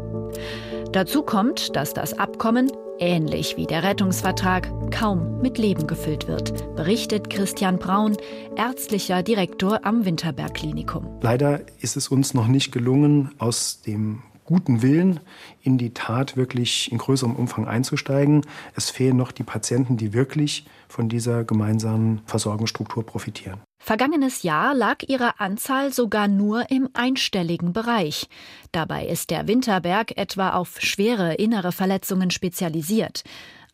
Dazu 0.96 1.24
kommt, 1.24 1.76
dass 1.76 1.94
das 1.94 2.18
Abkommen, 2.18 2.72
ähnlich 3.00 3.58
wie 3.58 3.66
der 3.66 3.84
Rettungsvertrag, 3.84 4.72
kaum 4.92 5.42
mit 5.42 5.58
Leben 5.58 5.88
gefüllt 5.88 6.30
wird, 6.30 6.74
berichtet 6.78 7.30
Christian 7.30 7.80
Braun, 7.80 8.16
ärztlicher 8.56 9.22
Direktor 9.22 9.82
am 9.84 10.06
Winterberg 10.06 10.54
Klinikum. 10.54 11.06
Leider 11.22 11.60
ist 11.82 11.98
es 11.98 12.08
uns 12.08 12.34
noch 12.34 12.48
nicht 12.48 12.72
gelungen, 12.72 13.32
aus 13.40 13.82
dem 13.82 14.24
guten 14.46 14.82
Willen, 14.82 15.20
in 15.62 15.78
die 15.78 15.94
Tat 15.94 16.38
wirklich 16.38 16.90
in 16.94 16.98
größerem 16.98 17.36
Umfang 17.36 17.68
einzusteigen. 17.68 18.46
Es 18.78 18.90
fehlen 18.90 19.18
noch 19.18 19.34
die 19.34 19.44
Patienten, 19.44 19.98
die 19.98 20.14
wirklich 20.14 20.66
von 20.88 21.10
dieser 21.10 21.44
gemeinsamen 21.44 22.22
Versorgungsstruktur 22.26 23.06
profitieren. 23.06 23.60
Vergangenes 23.86 24.42
Jahr 24.42 24.74
lag 24.74 25.04
ihre 25.06 25.40
Anzahl 25.40 25.94
sogar 25.94 26.28
nur 26.28 26.72
im 26.72 26.90
einstelligen 26.96 27.72
Bereich. 27.72 28.28
Dabei 28.72 29.06
ist 29.06 29.30
der 29.30 29.48
Winterberg 29.48 30.18
etwa 30.18 30.54
auf 30.54 30.82
schwere 30.82 31.36
innere 31.36 31.72
Verletzungen 31.72 32.32
spezialisiert. 32.32 33.24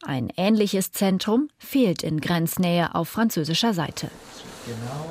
Ein 0.03 0.27
ähnliches 0.35 0.91
Zentrum 0.91 1.47
fehlt 1.57 2.03
in 2.03 2.19
Grenznähe 2.19 2.93
auf 2.93 3.07
französischer 3.07 3.73
Seite. 3.73 4.11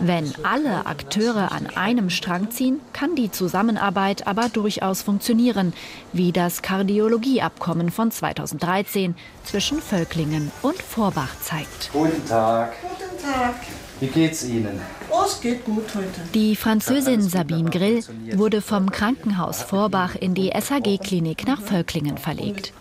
Wenn 0.00 0.34
alle 0.42 0.84
Akteure 0.84 1.50
an 1.50 1.68
einem 1.68 2.10
Strang 2.10 2.50
ziehen, 2.50 2.78
kann 2.92 3.16
die 3.16 3.30
Zusammenarbeit 3.30 4.26
aber 4.26 4.50
durchaus 4.50 5.00
funktionieren, 5.00 5.72
wie 6.12 6.30
das 6.30 6.60
Kardiologieabkommen 6.60 7.90
von 7.90 8.10
2013 8.10 9.14
zwischen 9.44 9.80
Völklingen 9.80 10.52
und 10.60 10.82
Vorbach 10.82 11.40
zeigt. 11.40 11.88
Guten 11.90 12.22
Tag. 12.28 12.74
Guten 12.82 13.22
Tag. 13.22 13.54
Wie 14.00 14.06
geht's 14.06 14.44
Ihnen? 14.44 14.80
Oh, 15.10 15.24
es 15.26 15.42
geht 15.42 15.64
gut 15.66 15.84
heute. 15.94 16.08
Die 16.32 16.56
Französin 16.56 17.20
Sabine 17.20 17.68
Grill 17.68 18.02
wurde 18.34 18.62
vom 18.62 18.90
Krankenhaus 18.90 19.62
Vorbach 19.62 20.14
in 20.14 20.34
die 20.34 20.50
SHG-Klinik 20.50 21.46
nach 21.46 21.60
Völklingen 21.60 22.16
verlegt. 22.16 22.72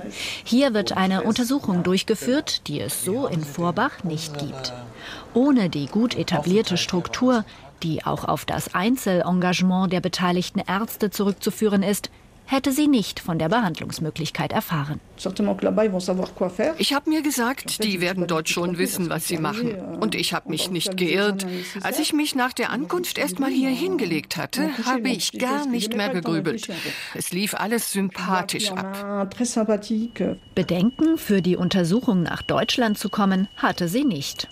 Hier 0.45 0.73
wird 0.73 0.95
eine 0.95 1.23
Untersuchung 1.23 1.83
durchgeführt, 1.83 2.67
die 2.67 2.79
es 2.79 3.03
so 3.03 3.27
in 3.27 3.43
Vorbach 3.43 4.05
nicht 4.05 4.37
gibt. 4.37 4.71
Ohne 5.33 5.69
die 5.69 5.87
gut 5.87 6.15
etablierte 6.15 6.77
Struktur, 6.77 7.43
die 7.83 8.05
auch 8.05 8.23
auf 8.23 8.45
das 8.45 8.73
Einzelengagement 8.73 9.91
der 9.91 9.99
beteiligten 10.01 10.61
Ärzte 10.65 11.09
zurückzuführen 11.09 11.83
ist, 11.83 12.09
hätte 12.49 12.71
sie 12.71 12.87
nicht 12.87 13.19
von 13.19 13.37
der 13.37 13.47
Behandlungsmöglichkeit 13.47 14.51
erfahren. 14.51 14.99
Ich 16.77 16.93
habe 16.93 17.09
mir 17.09 17.21
gesagt, 17.21 17.83
die 17.83 18.01
werden 18.01 18.25
dort 18.25 18.49
schon 18.49 18.79
wissen, 18.79 19.09
was 19.09 19.27
sie 19.27 19.37
machen. 19.37 19.75
Und 19.99 20.15
ich 20.15 20.33
habe 20.33 20.49
mich 20.49 20.71
nicht 20.71 20.97
geirrt. 20.97 21.45
Als 21.83 21.99
ich 21.99 22.11
mich 22.11 22.33
nach 22.33 22.53
der 22.53 22.71
Ankunft 22.71 23.19
erst 23.19 23.39
mal 23.39 23.51
hier 23.51 23.69
hingelegt 23.69 24.35
hatte, 24.37 24.69
habe 24.85 25.09
ich 25.09 25.37
gar 25.37 25.67
nicht 25.67 25.95
mehr 25.95 26.09
gegrübelt. 26.09 26.67
Es 27.13 27.31
lief 27.31 27.53
alles 27.53 27.91
sympathisch 27.91 28.71
ab. 28.71 29.29
Bedenken, 30.55 31.17
für 31.19 31.41
die 31.43 31.55
Untersuchung 31.55 32.23
nach 32.23 32.41
Deutschland 32.41 32.97
zu 32.97 33.09
kommen, 33.09 33.47
hatte 33.57 33.87
sie 33.87 34.05
nicht. 34.05 34.47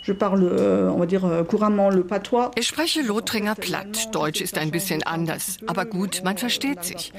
Ich 2.56 2.68
spreche 2.68 3.02
Lothringer 3.02 3.56
platt. 3.56 4.10
Deutsch 4.14 4.42
ist 4.42 4.58
ein 4.60 4.70
bisschen 4.70 5.02
anders. 5.04 5.58
Aber 5.66 5.86
gut, 5.86 6.22
man 6.24 6.38
versteht 6.38 6.84
sich. 6.84 7.12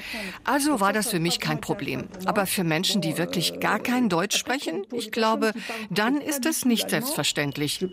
Also 0.44 0.67
war 0.80 0.92
das 0.92 1.10
für 1.10 1.20
mich 1.20 1.40
kein 1.40 1.60
Problem. 1.60 2.04
Aber 2.24 2.46
für 2.46 2.64
Menschen, 2.64 3.00
die 3.00 3.16
wirklich 3.16 3.38
wirklich 3.38 3.60
gar 3.60 3.78
kein 3.78 4.08
Deutsch 4.08 4.36
sprechen? 4.36 4.84
Ich 4.92 5.12
glaube, 5.12 5.52
dann 5.90 6.20
ist 6.20 6.46
es 6.46 6.64
nicht 6.64 6.90
selbstverständlich. 6.90 7.84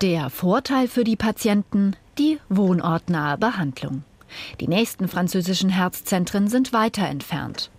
Der 0.00 0.30
Vorteil 0.30 0.88
für 0.88 1.04
die 1.04 1.16
Patienten, 1.16 1.96
die 2.18 2.38
wohnortnahe 2.48 3.38
Behandlung. 3.38 4.04
Die 4.60 4.68
nächsten 4.68 5.08
französischen 5.08 5.70
Herzzentren 5.70 6.48
sind 6.48 6.72
weiter 6.72 7.06
entfernt. 7.06 7.70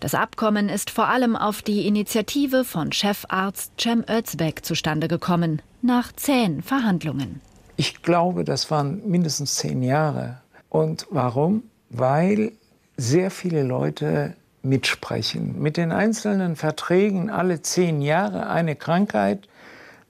Das 0.00 0.14
Abkommen 0.14 0.68
ist 0.68 0.90
vor 0.90 1.08
allem 1.08 1.36
auf 1.36 1.62
die 1.62 1.86
Initiative 1.86 2.64
von 2.64 2.92
Chefarzt 2.92 3.72
Cem 3.80 4.04
Özbek 4.08 4.64
zustande 4.64 5.08
gekommen, 5.08 5.62
nach 5.80 6.12
zähen 6.12 6.62
Verhandlungen. 6.62 7.40
Ich 7.76 8.02
glaube, 8.02 8.44
das 8.44 8.70
waren 8.70 9.08
mindestens 9.08 9.54
zehn 9.54 9.82
Jahre. 9.82 10.40
Und 10.68 11.06
warum? 11.10 11.62
Weil 11.88 12.52
sehr 12.96 13.30
viele 13.30 13.62
Leute 13.62 14.34
mitsprechen. 14.62 15.60
Mit 15.60 15.76
den 15.76 15.92
einzelnen 15.92 16.56
Verträgen 16.56 17.30
alle 17.30 17.62
zehn 17.62 18.02
Jahre 18.02 18.48
eine 18.48 18.76
Krankheit, 18.76 19.48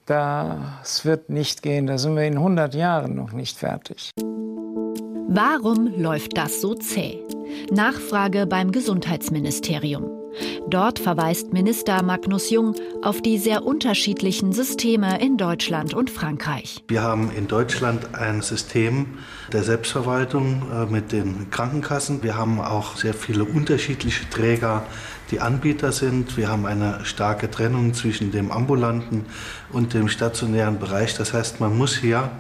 das 0.07 1.05
wird 1.05 1.31
nicht 1.31 1.63
gehen. 1.63 1.87
Da 1.87 1.99
sind 1.99 2.17
wir 2.17 2.25
in 2.25 2.37
100 2.37 2.75
Jahren 2.75 3.17
noch 3.17 3.33
nicht 3.33 3.59
fertig. 3.59 4.13
Warum 5.29 6.01
läuft 6.01 6.39
das 6.39 6.61
so 6.61 6.75
zäh? 6.75 7.19
Nachfrage 7.73 8.47
beim 8.47 8.71
Gesundheitsministerium. 8.71 10.16
Dort 10.69 10.99
verweist 10.99 11.53
Minister 11.53 12.03
Magnus 12.03 12.51
Jung 12.51 12.75
auf 13.03 13.23
die 13.23 13.39
sehr 13.39 13.65
unterschiedlichen 13.65 14.53
Systeme 14.53 15.21
in 15.21 15.37
Deutschland 15.37 15.95
und 15.95 16.11
Frankreich. 16.11 16.83
Wir 16.89 17.03
haben 17.03 17.31
in 17.31 17.47
Deutschland 17.47 18.15
ein 18.15 18.43
System 18.43 19.19
der 19.53 19.63
Selbstverwaltung 19.63 20.63
äh, 20.71 20.87
mit 20.87 21.13
den 21.13 21.51
Krankenkassen. 21.51 22.23
Wir 22.23 22.37
haben 22.37 22.61
auch 22.61 22.97
sehr 22.97 23.15
viele 23.15 23.45
unterschiedliche 23.45 24.29
Träger 24.29 24.85
die 25.31 25.41
Anbieter 25.41 25.93
sind. 25.93 26.37
Wir 26.37 26.49
haben 26.49 26.67
eine 26.67 27.05
starke 27.05 27.51
Trennung 27.51 27.95
zwischen 27.95 28.31
dem 28.31 28.51
ambulanten 28.51 29.27
und 29.73 29.95
dem 29.95 30.09
stationären 30.09 30.79
Bereich. 30.79 31.15
Das 31.17 31.33
heißt, 31.33 31.61
man 31.61 31.77
muss 31.77 31.97
hier 31.97 32.31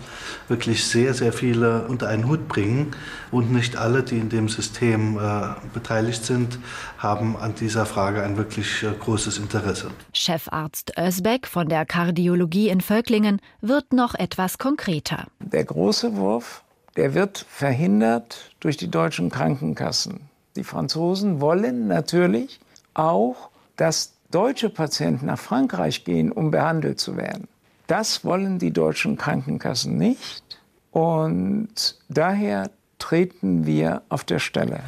wirklich 0.49 0.85
sehr, 0.85 1.15
sehr 1.15 1.33
viele 1.33 1.87
unter 1.89 2.09
einen 2.09 2.29
Hut 2.29 2.49
bringen. 2.49 2.93
Und 3.31 3.53
nicht 3.53 3.77
alle, 3.77 4.03
die 4.03 4.19
in 4.19 4.29
dem 4.29 4.49
System 4.49 5.19
äh, 5.19 5.55
beteiligt 5.75 6.25
sind, 6.25 6.59
haben 6.99 7.37
an 7.37 7.55
dieser 7.55 7.87
Frage 7.87 8.23
ein 8.23 8.37
wirklich 8.37 8.83
äh, 8.83 8.93
großes 8.99 9.39
Interesse. 9.39 9.91
Chefarzt 10.13 10.93
Özbeck 10.99 11.47
von 11.47 11.69
der 11.69 11.85
Kardiologie 11.85 12.69
in 12.69 12.81
Völklingen 12.81 13.41
wird 13.61 13.93
noch 13.93 14.15
etwas 14.15 14.59
konkreter. 14.59 15.27
Der 15.41 15.65
große 15.65 16.17
Wurf, 16.17 16.63
der 16.97 17.15
wird 17.15 17.45
verhindert 17.49 18.53
durch 18.61 18.77
die 18.77 18.91
deutschen 18.91 19.31
Krankenkassen. 19.31 20.21
Die 20.55 20.65
Franzosen 20.65 21.41
wollen 21.41 21.89
natürlich 21.89 22.61
auch, 22.99 23.51
dass 23.77 24.15
deutsche 24.31 24.71
Patienten 24.71 25.27
nach 25.27 25.39
Frankreich 25.39 26.05
gehen, 26.05 26.33
um 26.33 26.51
behandelt 26.51 26.99
zu 27.01 27.17
werden. 27.17 27.49
Das 27.87 28.25
wollen 28.25 28.59
die 28.59 28.73
deutschen 28.73 29.17
Krankenkassen 29.17 29.97
nicht. 29.97 30.43
Und 30.91 31.99
daher 32.09 32.71
treten 32.99 33.67
wir 33.67 34.03
auf 34.09 34.25
der 34.25 34.39
Stelle. 34.39 34.81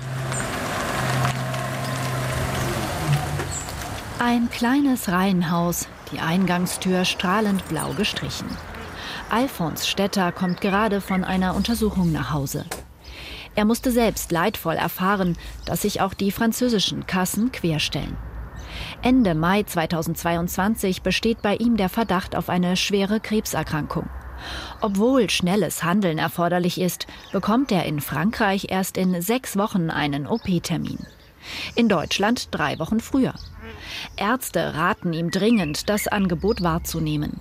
Ein 4.19 4.51
kleines 4.51 5.09
Reihenhaus, 5.11 5.87
die 6.11 6.19
Eingangstür 6.19 7.05
strahlend 7.05 7.67
blau 7.69 7.93
gestrichen. 7.93 8.49
Alfons 9.31 9.87
Stetter 9.87 10.33
kommt 10.33 10.61
gerade 10.61 11.01
von 11.01 11.23
einer 11.23 11.55
Untersuchung 11.55 12.11
nach 12.11 12.33
Hause. 12.33 12.65
Er 13.59 13.65
musste 13.65 13.91
selbst 13.91 14.31
leidvoll 14.31 14.77
erfahren, 14.77 15.37
dass 15.65 15.83
sich 15.83 16.01
auch 16.01 16.15
die 16.15 16.31
französischen 16.31 17.09
Kassen 17.09 17.51
querstellen. 17.51 18.17
Ende 19.03 19.35
Mai 19.35 19.65
2022 19.65 21.03
besteht 21.03 21.43
bei 21.43 21.57
ihm 21.57 21.77
der 21.77 21.89
Verdacht 21.89 22.37
auf 22.37 22.51
eine 22.51 22.77
schwere 22.77 23.19
Krebserkrankung. 23.19 24.09
Obwohl 24.81 25.29
schnelles 25.29 25.83
Handeln 25.83 26.19
erforderlich 26.19 26.81
ist, 26.81 27.09
bekommt 27.33 27.73
er 27.73 27.85
in 27.85 28.01
Frankreich 28.01 28.69
erst 28.69 28.97
in 28.97 29.21
sechs 29.21 29.57
Wochen 29.57 29.91
einen 29.91 30.29
OP-Termin. 30.29 31.05
In 31.75 31.89
Deutschland 31.89 32.55
drei 32.55 32.79
Wochen 32.79 33.01
früher. 33.01 33.35
Ärzte 34.17 34.75
raten 34.75 35.13
ihm 35.13 35.33
dringend, 35.33 35.89
das 35.89 36.07
Angebot 36.07 36.63
wahrzunehmen. 36.63 37.41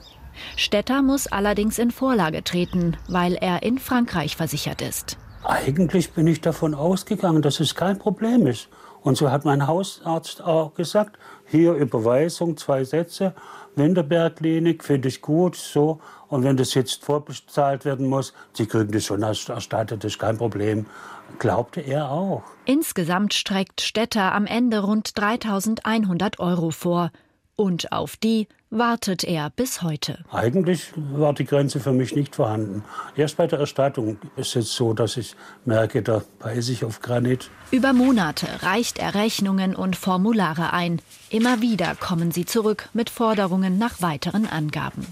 Stetter 0.56 1.04
muss 1.04 1.28
allerdings 1.28 1.78
in 1.78 1.92
Vorlage 1.92 2.44
treten, 2.44 2.98
weil 3.08 3.36
er 3.36 3.62
in 3.62 3.78
Frankreich 3.78 4.36
versichert 4.36 4.82
ist. 4.82 5.20
Eigentlich 5.50 6.12
bin 6.12 6.28
ich 6.28 6.42
davon 6.42 6.74
ausgegangen, 6.74 7.42
dass 7.42 7.62
es 7.62 7.74
kein 7.74 7.98
Problem 7.98 8.48
ist. 8.48 8.68
Und 9.02 9.16
so 9.16 9.32
hat 9.32 9.46
mein 9.46 9.66
Hausarzt 9.66 10.44
auch 10.44 10.74
gesagt, 10.74 11.18
hier 11.46 11.72
Überweisung, 11.72 12.58
zwei 12.58 12.84
Sätze, 12.84 13.34
Winterberg-Klinik, 13.78 14.84
finde 14.84 15.08
ich 15.08 15.22
gut, 15.22 15.56
so. 15.56 16.02
Und 16.28 16.44
wenn 16.44 16.58
das 16.58 16.74
jetzt 16.74 17.06
vorbezahlt 17.06 17.86
werden 17.86 18.08
muss, 18.08 18.34
Sie 18.52 18.66
kriegen 18.66 18.92
das 18.92 19.06
schon 19.06 19.24
erstattet, 19.24 20.04
das 20.04 20.12
ist 20.12 20.20
kein 20.20 20.38
Problem. 20.38 20.86
Glaubte 21.40 21.80
er 21.80 22.12
auch. 22.12 22.44
Insgesamt 22.66 23.34
streckt 23.34 23.80
Städter 23.80 24.36
am 24.36 24.48
Ende 24.48 24.80
rund 24.80 25.18
3100 25.18 26.42
Euro 26.42 26.72
vor. 26.72 27.12
Und 27.58 27.92
auf 27.92 28.16
die 28.18 28.48
wartet 28.70 29.24
er 29.24 29.50
bis 29.50 29.82
heute. 29.82 30.20
Eigentlich 30.32 30.94
war 30.96 31.34
die 31.34 31.44
Grenze 31.44 31.80
für 31.80 31.92
mich 31.92 32.16
nicht 32.16 32.36
vorhanden. 32.36 32.84
Erst 33.16 33.36
bei 33.38 33.48
der 33.48 33.58
Erstattung 33.58 34.20
ist 34.36 34.56
es 34.56 34.76
so, 34.76 34.94
dass 34.94 35.18
ich 35.18 35.36
merke, 35.66 36.04
da 36.04 36.22
beiße 36.38 36.72
ich 36.72 36.86
auf 36.86 37.02
Granit. 37.02 37.50
Über 37.72 37.94
Monate 37.94 38.46
reicht 38.62 39.00
er 39.00 39.16
Rechnungen 39.16 39.76
und 39.76 39.96
Formulare 39.96 40.72
ein. 40.72 41.02
Immer 41.32 41.60
wieder 41.60 41.96
kommen 41.96 42.32
sie 42.32 42.46
zurück 42.46 42.90
mit 42.94 43.10
Forderungen 43.10 43.80
nach 43.80 44.04
weiteren 44.04 44.48
Angaben. 44.48 45.08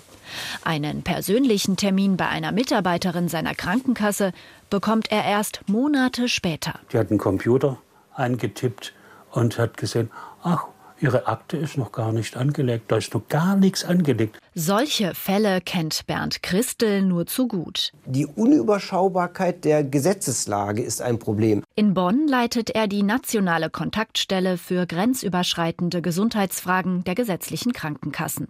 Einen 0.63 1.01
persönlichen 1.01 1.77
Termin 1.77 2.17
bei 2.17 2.27
einer 2.27 2.51
Mitarbeiterin 2.51 3.27
seiner 3.27 3.55
Krankenkasse 3.55 4.33
bekommt 4.69 5.11
er 5.11 5.25
erst 5.25 5.61
Monate 5.67 6.29
später. 6.29 6.79
Die 6.93 6.99
hat 6.99 7.09
einen 7.09 7.17
Computer 7.17 7.79
eingetippt 8.13 8.93
und 9.31 9.57
hat 9.57 9.77
gesehen, 9.77 10.11
ach, 10.43 10.67
Ihre 11.01 11.27
Akte 11.27 11.57
ist 11.57 11.77
noch 11.77 11.91
gar 11.91 12.11
nicht 12.11 12.37
angelegt, 12.37 12.91
da 12.91 12.97
ist 12.97 13.13
noch 13.13 13.27
gar 13.27 13.55
nichts 13.55 13.83
angelegt. 13.83 14.39
Solche 14.57 15.13
Fälle 15.15 15.59
kennt 15.59 16.07
Bernd 16.07 16.41
Christel 16.41 17.01
nur 17.01 17.25
zu 17.25 17.45
gut. 17.45 17.91
Die 18.05 18.25
Unüberschaubarkeit 18.25 19.65
der 19.65 19.83
Gesetzeslage 19.83 20.81
ist 20.81 21.01
ein 21.01 21.19
Problem. 21.19 21.61
In 21.75 21.93
Bonn 21.93 22.25
leitet 22.29 22.69
er 22.69 22.87
die 22.87 23.03
nationale 23.03 23.69
Kontaktstelle 23.69 24.57
für 24.57 24.85
grenzüberschreitende 24.85 26.01
Gesundheitsfragen 26.01 27.03
der 27.03 27.15
gesetzlichen 27.15 27.73
Krankenkassen. 27.73 28.47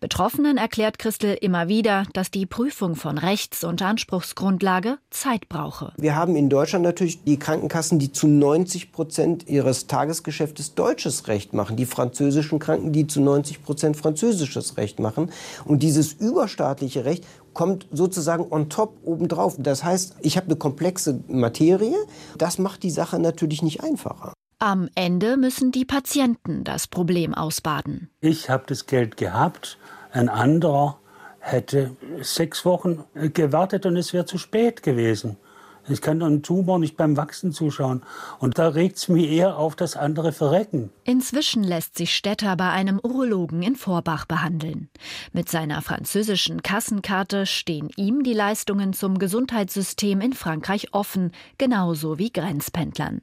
Betroffenen 0.00 0.56
erklärt 0.56 0.98
Christel 0.98 1.36
immer 1.38 1.68
wieder, 1.68 2.04
dass 2.14 2.30
die 2.30 2.46
Prüfung 2.46 2.94
von 2.94 3.18
Rechts- 3.18 3.64
und 3.64 3.82
Anspruchsgrundlage 3.82 4.96
Zeit 5.10 5.50
brauche. 5.50 5.92
Wir 5.98 6.16
haben 6.16 6.36
in 6.36 6.48
Deutschland 6.48 6.84
natürlich 6.84 7.24
die 7.24 7.38
Krankenkassen, 7.38 7.98
die 7.98 8.12
zu 8.12 8.28
90 8.28 8.92
Prozent 8.92 9.46
ihres 9.46 9.88
Tagesgeschäftes 9.88 10.74
deutsches 10.74 11.28
Recht 11.28 11.52
machen, 11.52 11.76
die 11.76 11.84
französischen 11.84 12.60
Kranken, 12.60 12.92
die 12.92 13.06
zu 13.06 13.20
90 13.20 13.62
Prozent 13.62 13.96
französisches 13.98 14.78
Recht 14.78 15.00
machen. 15.00 15.17
Und 15.64 15.82
dieses 15.82 16.12
überstaatliche 16.12 17.04
Recht 17.04 17.24
kommt 17.54 17.86
sozusagen 17.90 18.46
on 18.50 18.68
top 18.68 18.98
obendrauf. 19.04 19.56
Das 19.58 19.82
heißt, 19.82 20.16
ich 20.20 20.36
habe 20.36 20.46
eine 20.46 20.56
komplexe 20.56 21.20
Materie. 21.28 21.96
Das 22.36 22.58
macht 22.58 22.82
die 22.82 22.90
Sache 22.90 23.18
natürlich 23.18 23.62
nicht 23.62 23.82
einfacher. 23.82 24.32
Am 24.60 24.88
Ende 24.94 25.36
müssen 25.36 25.70
die 25.70 25.84
Patienten 25.84 26.64
das 26.64 26.88
Problem 26.88 27.32
ausbaden. 27.34 28.10
Ich 28.20 28.50
habe 28.50 28.64
das 28.66 28.86
Geld 28.86 29.16
gehabt, 29.16 29.78
ein 30.10 30.28
anderer 30.28 30.98
hätte 31.38 31.96
sechs 32.20 32.64
Wochen 32.64 33.04
gewartet 33.14 33.86
und 33.86 33.96
es 33.96 34.12
wäre 34.12 34.24
zu 34.24 34.38
spät 34.38 34.82
gewesen. 34.82 35.36
Ich 35.90 36.02
kann 36.02 36.22
einem 36.22 36.42
Tumor 36.42 36.78
nicht 36.78 36.96
beim 36.96 37.16
Wachsen 37.16 37.52
zuschauen. 37.52 38.02
Und 38.38 38.58
da 38.58 38.68
regt 38.68 38.96
es 38.96 39.08
mich 39.08 39.30
eher 39.30 39.56
auf, 39.56 39.76
dass 39.76 39.96
andere 39.96 40.32
verrecken. 40.32 40.90
Inzwischen 41.04 41.64
lässt 41.64 41.96
sich 41.96 42.14
Stetter 42.14 42.56
bei 42.56 42.70
einem 42.70 43.00
Urologen 43.02 43.62
in 43.62 43.76
Vorbach 43.76 44.26
behandeln. 44.26 44.88
Mit 45.32 45.48
seiner 45.48 45.82
französischen 45.82 46.62
Kassenkarte 46.62 47.46
stehen 47.46 47.90
ihm 47.96 48.22
die 48.22 48.34
Leistungen 48.34 48.92
zum 48.92 49.18
Gesundheitssystem 49.18 50.20
in 50.20 50.32
Frankreich 50.32 50.92
offen, 50.92 51.32
genauso 51.56 52.18
wie 52.18 52.32
Grenzpendlern. 52.32 53.22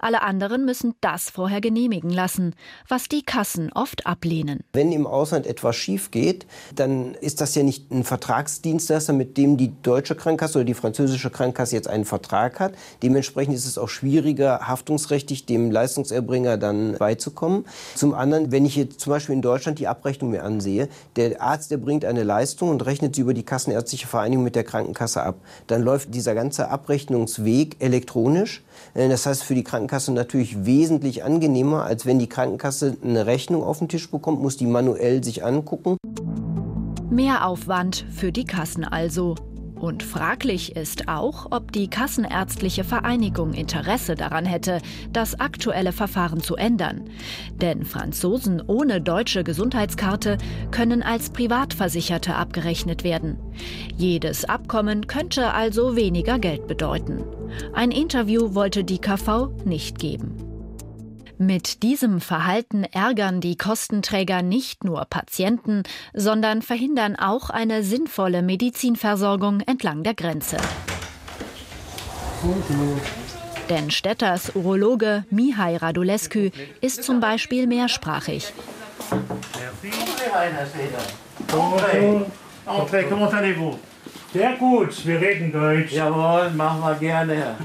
Alle 0.00 0.22
anderen 0.22 0.64
müssen 0.64 0.94
das 1.00 1.30
vorher 1.30 1.60
genehmigen 1.60 2.10
lassen, 2.10 2.54
was 2.88 3.08
die 3.08 3.22
Kassen 3.22 3.72
oft 3.72 4.06
ablehnen. 4.06 4.64
Wenn 4.72 4.92
im 4.92 5.06
Ausland 5.06 5.46
etwas 5.46 5.76
schief 5.76 6.10
geht, 6.10 6.46
dann 6.74 7.14
ist 7.14 7.40
das 7.40 7.54
ja 7.54 7.62
nicht 7.62 7.90
ein 7.90 8.04
Vertragsdienstleister, 8.04 9.12
mit 9.12 9.36
dem 9.36 9.56
die 9.56 9.72
deutsche 9.82 10.14
Krankenkasse 10.14 10.58
oder 10.58 10.64
die 10.64 10.74
französische 10.74 11.30
Krankenkasse 11.30 11.76
jetzt 11.76 11.88
einen 11.88 12.01
Vertrag 12.04 12.60
hat. 12.60 12.74
Dementsprechend 13.02 13.54
ist 13.54 13.66
es 13.66 13.78
auch 13.78 13.88
schwieriger, 13.88 14.68
haftungsrechtlich 14.68 15.46
dem 15.46 15.70
Leistungserbringer 15.70 16.56
dann 16.56 16.96
beizukommen. 16.98 17.64
Zum 17.94 18.14
anderen, 18.14 18.52
wenn 18.52 18.64
ich 18.64 18.76
jetzt 18.76 19.00
zum 19.00 19.10
Beispiel 19.12 19.34
in 19.34 19.42
Deutschland 19.42 19.78
die 19.78 19.88
Abrechnung 19.88 20.30
mir 20.30 20.42
ansehe, 20.42 20.88
der 21.16 21.40
Arzt, 21.42 21.70
der 21.70 21.78
bringt 21.78 22.04
eine 22.04 22.22
Leistung 22.22 22.70
und 22.70 22.84
rechnet 22.84 23.14
sie 23.14 23.22
über 23.22 23.34
die 23.34 23.42
Kassenärztliche 23.42 24.06
Vereinigung 24.06 24.44
mit 24.44 24.56
der 24.56 24.64
Krankenkasse 24.64 25.22
ab. 25.22 25.36
Dann 25.66 25.82
läuft 25.82 26.14
dieser 26.14 26.34
ganze 26.34 26.68
Abrechnungsweg 26.68 27.76
elektronisch. 27.78 28.62
Das 28.94 29.26
heißt, 29.26 29.42
für 29.44 29.54
die 29.54 29.64
Krankenkasse 29.64 30.12
natürlich 30.12 30.64
wesentlich 30.64 31.24
angenehmer, 31.24 31.84
als 31.84 32.06
wenn 32.06 32.18
die 32.18 32.28
Krankenkasse 32.28 32.96
eine 33.02 33.26
Rechnung 33.26 33.62
auf 33.62 33.78
den 33.78 33.88
Tisch 33.88 34.10
bekommt, 34.10 34.40
muss 34.40 34.56
die 34.56 34.66
manuell 34.66 35.22
sich 35.22 35.44
angucken. 35.44 35.96
Mehr 37.10 37.46
Aufwand 37.46 38.06
für 38.10 38.32
die 38.32 38.44
Kassen 38.44 38.84
also. 38.84 39.34
Und 39.82 40.04
fraglich 40.04 40.76
ist 40.76 41.08
auch, 41.08 41.48
ob 41.50 41.72
die 41.72 41.90
Kassenärztliche 41.90 42.84
Vereinigung 42.84 43.52
Interesse 43.52 44.14
daran 44.14 44.44
hätte, 44.44 44.78
das 45.12 45.40
aktuelle 45.40 45.90
Verfahren 45.90 46.40
zu 46.40 46.54
ändern. 46.54 47.10
Denn 47.60 47.84
Franzosen 47.84 48.62
ohne 48.64 49.00
deutsche 49.00 49.42
Gesundheitskarte 49.42 50.38
können 50.70 51.02
als 51.02 51.30
Privatversicherte 51.30 52.36
abgerechnet 52.36 53.02
werden. 53.02 53.38
Jedes 53.96 54.44
Abkommen 54.44 55.08
könnte 55.08 55.52
also 55.52 55.96
weniger 55.96 56.38
Geld 56.38 56.68
bedeuten. 56.68 57.24
Ein 57.72 57.90
Interview 57.90 58.54
wollte 58.54 58.84
die 58.84 58.98
KV 59.00 59.48
nicht 59.64 59.98
geben. 59.98 60.41
Mit 61.42 61.82
diesem 61.82 62.20
Verhalten 62.20 62.84
ärgern 62.84 63.40
die 63.40 63.56
Kostenträger 63.56 64.42
nicht 64.42 64.84
nur 64.84 65.04
Patienten, 65.06 65.82
sondern 66.14 66.62
verhindern 66.62 67.16
auch 67.16 67.50
eine 67.50 67.82
sinnvolle 67.82 68.42
Medizinversorgung 68.42 69.60
entlang 69.62 70.04
der 70.04 70.14
Grenze. 70.14 70.58
Denn 73.68 73.90
Stetters 73.90 74.54
Urologe 74.54 75.24
Mihai 75.30 75.78
Radulescu 75.78 76.50
ist 76.80 77.02
zum 77.02 77.18
Beispiel 77.18 77.66
mehrsprachig. 77.66 78.52
Sehr 84.32 84.52
gut, 84.52 85.06
wir 85.06 85.20
reden 85.20 85.50
Deutsch. 85.50 85.90
Jawohl, 85.90 86.50
machen 86.50 86.80
wir 86.82 86.94
gerne. 86.94 87.56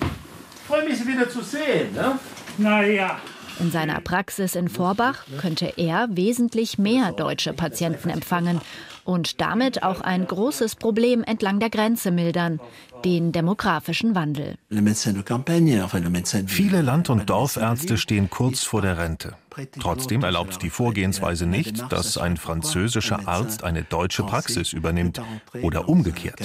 Ich 0.00 0.66
freue 0.66 0.88
mich, 0.88 0.96
Sie 0.96 1.06
wieder 1.06 1.28
zu 1.28 1.42
sehen. 1.42 1.92
Ne? 1.94 2.18
Naja. 2.58 3.20
In 3.60 3.72
seiner 3.72 4.00
Praxis 4.00 4.54
in 4.54 4.68
Vorbach 4.68 5.24
könnte 5.38 5.72
er 5.76 6.08
wesentlich 6.12 6.78
mehr 6.78 7.12
deutsche 7.12 7.52
Patienten 7.52 8.08
empfangen 8.08 8.60
und 9.08 9.40
damit 9.40 9.82
auch 9.82 10.02
ein 10.02 10.26
großes 10.26 10.76
Problem 10.76 11.24
entlang 11.24 11.60
der 11.60 11.70
Grenze 11.70 12.10
mildern, 12.10 12.60
den 13.06 13.32
demografischen 13.32 14.14
Wandel. 14.14 14.56
Viele 16.46 16.82
Land- 16.82 17.08
und 17.08 17.30
Dorfärzte 17.30 17.96
stehen 17.96 18.28
kurz 18.28 18.64
vor 18.64 18.82
der 18.82 18.98
Rente. 18.98 19.34
Trotzdem 19.80 20.24
erlaubt 20.24 20.62
die 20.62 20.68
Vorgehensweise 20.68 21.46
nicht, 21.46 21.90
dass 21.90 22.18
ein 22.18 22.36
französischer 22.36 23.26
Arzt 23.26 23.64
eine 23.64 23.82
deutsche 23.82 24.24
Praxis 24.24 24.74
übernimmt 24.74 25.22
oder 25.62 25.88
umgekehrt. 25.88 26.40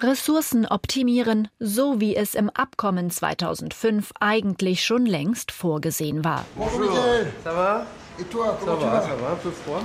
Ressourcen 0.00 0.64
optimieren, 0.64 1.48
so 1.58 2.00
wie 2.00 2.14
es 2.14 2.36
im 2.36 2.50
Abkommen 2.50 3.10
2005 3.10 4.12
eigentlich 4.20 4.84
schon 4.84 5.06
längst 5.06 5.50
vorgesehen 5.50 6.22
war. 6.22 6.46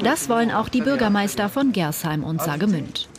Das 0.03 0.29
wollen 0.29 0.51
auch 0.51 0.69
die 0.69 0.81
Bürgermeister 0.81 1.49
von 1.49 1.71
Gersheim 1.71 2.23
und 2.23 2.41
Saargemünd. 2.41 3.09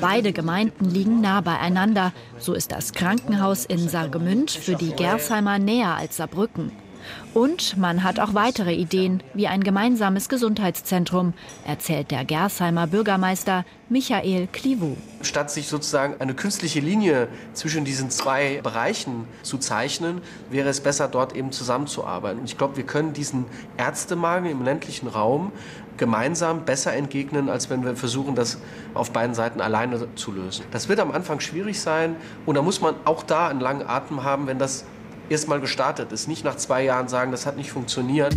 Beide 0.00 0.32
Gemeinden 0.32 0.84
liegen 0.84 1.20
nah 1.20 1.40
beieinander. 1.40 2.12
So 2.38 2.52
ist 2.52 2.70
das 2.70 2.92
Krankenhaus 2.92 3.64
in 3.64 3.88
Saargemünd 3.88 4.50
für 4.50 4.76
die 4.76 4.92
Gersheimer 4.92 5.58
näher 5.58 5.96
als 5.96 6.18
Saarbrücken. 6.18 6.83
Und 7.32 7.76
man 7.76 8.04
hat 8.04 8.20
auch 8.20 8.34
weitere 8.34 8.74
Ideen, 8.74 9.22
wie 9.34 9.48
ein 9.48 9.62
gemeinsames 9.62 10.28
Gesundheitszentrum, 10.28 11.34
erzählt 11.66 12.10
der 12.10 12.24
Gersheimer 12.24 12.86
Bürgermeister 12.86 13.64
Michael 13.88 14.48
Clivaux. 14.52 14.96
Statt 15.22 15.50
sich 15.50 15.68
sozusagen 15.68 16.20
eine 16.20 16.34
künstliche 16.34 16.80
Linie 16.80 17.28
zwischen 17.52 17.84
diesen 17.84 18.10
zwei 18.10 18.60
Bereichen 18.62 19.26
zu 19.42 19.58
zeichnen, 19.58 20.20
wäre 20.50 20.68
es 20.68 20.80
besser, 20.80 21.08
dort 21.08 21.34
eben 21.36 21.52
zusammenzuarbeiten. 21.52 22.40
Und 22.40 22.46
ich 22.46 22.56
glaube, 22.56 22.76
wir 22.76 22.84
können 22.84 23.12
diesen 23.12 23.44
Ärztemangel 23.76 24.50
im 24.50 24.64
ländlichen 24.64 25.08
Raum 25.08 25.52
gemeinsam 25.96 26.64
besser 26.64 26.92
entgegnen, 26.92 27.48
als 27.48 27.70
wenn 27.70 27.84
wir 27.84 27.96
versuchen, 27.96 28.34
das 28.34 28.58
auf 28.94 29.12
beiden 29.12 29.34
Seiten 29.34 29.60
alleine 29.60 30.08
zu 30.14 30.32
lösen. 30.32 30.64
Das 30.70 30.88
wird 30.88 31.00
am 31.00 31.12
Anfang 31.12 31.40
schwierig 31.40 31.80
sein 31.80 32.16
und 32.46 32.56
da 32.56 32.62
muss 32.62 32.80
man 32.80 32.94
auch 33.04 33.22
da 33.22 33.48
einen 33.48 33.60
langen 33.60 33.86
Atem 33.86 34.24
haben, 34.24 34.46
wenn 34.46 34.58
das 34.58 34.84
erstmal 35.28 35.60
gestartet 35.60 36.12
ist. 36.12 36.28
Nicht 36.28 36.44
nach 36.44 36.56
zwei 36.56 36.84
Jahren 36.84 37.08
sagen, 37.08 37.30
das 37.30 37.46
hat 37.46 37.56
nicht 37.56 37.70
funktioniert. 37.70 38.34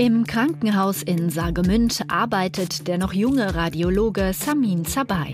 Im 0.00 0.24
Krankenhaus 0.24 1.02
in 1.02 1.28
Saargemünd 1.28 2.04
arbeitet 2.06 2.86
der 2.86 2.98
noch 2.98 3.12
junge 3.12 3.56
Radiologe 3.56 4.32
Samin 4.32 4.84
Zabay. 4.84 5.32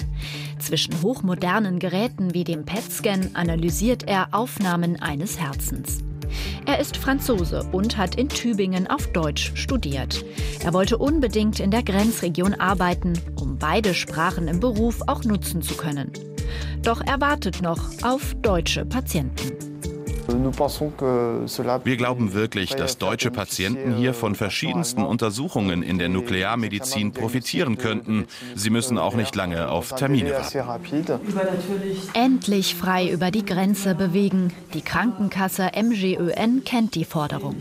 Zwischen 0.59 1.03
hochmodernen 1.03 1.79
Geräten 1.79 2.33
wie 2.33 2.45
dem 2.45 2.65
PET-Scan 2.65 3.31
analysiert 3.35 4.05
er 4.09 4.29
Aufnahmen 4.33 5.01
eines 5.03 5.39
Herzens. 5.39 5.99
Er 6.65 6.81
ist 6.81 6.97
Franzose 6.97 7.63
und 7.73 7.99
hat 7.99 8.15
in 8.15 8.31
Tübingen 8.31 8.87
auf 8.87 9.07
Deutsch 9.09 9.53
studiert. 9.55 10.25
Er 10.65 10.73
wollte 10.73 10.97
unbedingt 10.97 11.61
in 11.61 11.71
der 11.71 11.83
Grenzregion 11.83 12.55
arbeiten, 12.55 13.13
um 13.37 13.59
beide 13.59 13.93
Sprachen 13.93 14.49
im 14.49 14.61
Beruf 14.61 15.03
auch 15.07 15.25
nutzen 15.25 15.61
zu 15.61 15.75
können. 15.75 16.11
Doch 16.83 17.01
er 17.05 17.21
wartet 17.21 17.63
noch 17.63 17.81
auf 18.03 18.35
deutsche 18.43 18.85
Patienten. 18.85 19.75
Wir 21.85 21.97
glauben 21.97 22.33
wirklich, 22.33 22.75
dass 22.75 22.97
deutsche 22.97 23.31
Patienten 23.31 23.95
hier 23.97 24.15
von 24.15 24.35
verschiedensten 24.35 25.05
Untersuchungen 25.05 25.83
in 25.83 25.99
der 25.99 26.09
Nuklearmedizin 26.09 27.13
profitieren 27.13 27.77
könnten. 27.77 28.27
Sie 28.55 28.71
müssen 28.71 28.97
auch 28.97 29.15
nicht 29.15 29.37
lange 29.37 29.69
auf 29.69 29.95
Termine 29.95 30.33
warten. 30.33 31.19
Endlich 32.15 32.75
frei 32.75 33.11
über 33.11 33.31
die 33.31 33.45
Grenze 33.45 33.95
bewegen. 33.95 34.53
Die 34.73 34.81
Krankenkasse 34.81 35.73
MGÖN 35.75 36.65
kennt 36.65 36.95
die 36.95 37.05
Forderung. 37.05 37.57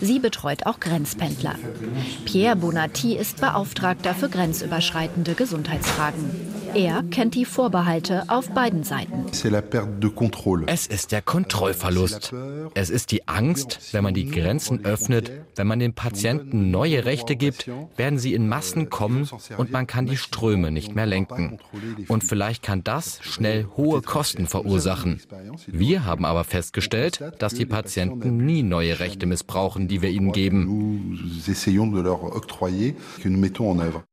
Sie 0.00 0.18
betreut 0.18 0.66
auch 0.66 0.80
Grenzpendler. 0.80 1.54
Pierre 2.26 2.56
Bonatti 2.56 3.16
ist 3.16 3.40
Beauftragter 3.40 4.14
für 4.14 4.28
grenzüberschreitende 4.28 5.34
Gesundheitsfragen. 5.34 6.61
Er 6.74 7.02
kennt 7.10 7.34
die 7.34 7.44
Vorbehalte 7.44 8.24
auf 8.28 8.50
beiden 8.50 8.82
Seiten. 8.82 9.26
Es 10.66 10.86
ist 10.86 11.12
der 11.12 11.22
Kontrollverlust. 11.22 12.34
Es 12.74 12.90
ist 12.90 13.10
die 13.10 13.28
Angst, 13.28 13.92
wenn 13.92 14.04
man 14.04 14.14
die 14.14 14.30
Grenzen 14.30 14.84
öffnet, 14.84 15.30
wenn 15.56 15.66
man 15.66 15.78
den 15.78 15.94
Patienten 15.94 16.70
neue 16.70 17.04
Rechte 17.04 17.36
gibt, 17.36 17.68
werden 17.96 18.18
sie 18.18 18.34
in 18.34 18.48
Massen 18.48 18.90
kommen 18.90 19.28
und 19.58 19.70
man 19.70 19.86
kann 19.86 20.06
die 20.06 20.16
Ströme 20.16 20.70
nicht 20.70 20.94
mehr 20.94 21.06
lenken. 21.06 21.58
Und 22.08 22.24
vielleicht 22.24 22.62
kann 22.62 22.82
das 22.84 23.18
schnell 23.22 23.66
hohe 23.76 24.00
Kosten 24.02 24.46
verursachen. 24.46 25.20
Wir 25.66 26.04
haben 26.04 26.24
aber 26.24 26.44
festgestellt, 26.44 27.22
dass 27.38 27.54
die 27.54 27.66
Patienten 27.66 28.38
nie 28.38 28.62
neue 28.62 28.98
Rechte 28.98 29.26
missbrauchen, 29.26 29.88
die 29.88 30.02
wir 30.02 30.10
ihnen 30.10 30.32
geben. 30.32 31.18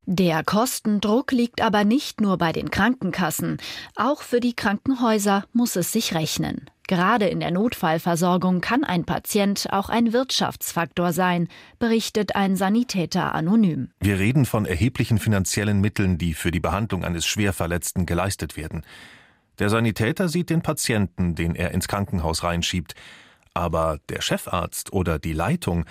Der 0.06 0.43
Kostendruck 0.43 1.32
liegt 1.32 1.62
aber 1.62 1.84
nicht 1.84 2.19
nur 2.19 2.38
bei 2.38 2.49
den 2.52 2.72
Krankenkassen. 2.72 3.58
Auch 3.96 4.22
für 4.22 4.40
die 4.40 4.54
Krankenhäuser 4.54 5.46
muss 5.54 5.76
es 5.76 5.92
sich 5.92 6.14
rechnen. 6.14 6.70
Gerade 6.90 7.28
in 7.28 7.40
der 7.40 7.52
Notfallversorgung 7.52 8.62
kann 8.62 8.84
ein 8.84 9.06
Patient 9.06 9.68
auch 9.72 9.90
ein 9.90 10.12
Wirtschaftsfaktor 10.12 11.14
sein, 11.14 11.48
berichtet 11.78 12.36
ein 12.36 12.56
Sanitäter 12.56 13.36
anonym. 13.36 13.92
Wir 14.00 14.18
reden 14.18 14.48
von 14.48 14.66
erheblichen 14.66 15.20
finanziellen 15.20 15.82
Mitteln, 15.82 16.18
die 16.18 16.34
für 16.34 16.50
die 16.50 16.60
Behandlung 16.60 17.06
eines 17.06 17.28
Schwerverletzten 17.28 18.08
geleistet 18.08 18.58
werden. 18.58 18.84
Der 19.60 19.70
Sanitäter 19.70 20.30
sieht 20.30 20.50
den 20.50 20.64
Patienten, 20.64 21.36
den 21.36 21.54
er 21.54 21.72
ins 21.72 21.88
Krankenhaus 21.88 22.44
reinschiebt. 22.44 22.96
Aber 23.54 24.00
der 24.10 24.22
Chefarzt 24.22 24.92
oder 24.92 25.20
die 25.20 25.34
Leitung, 25.34 25.86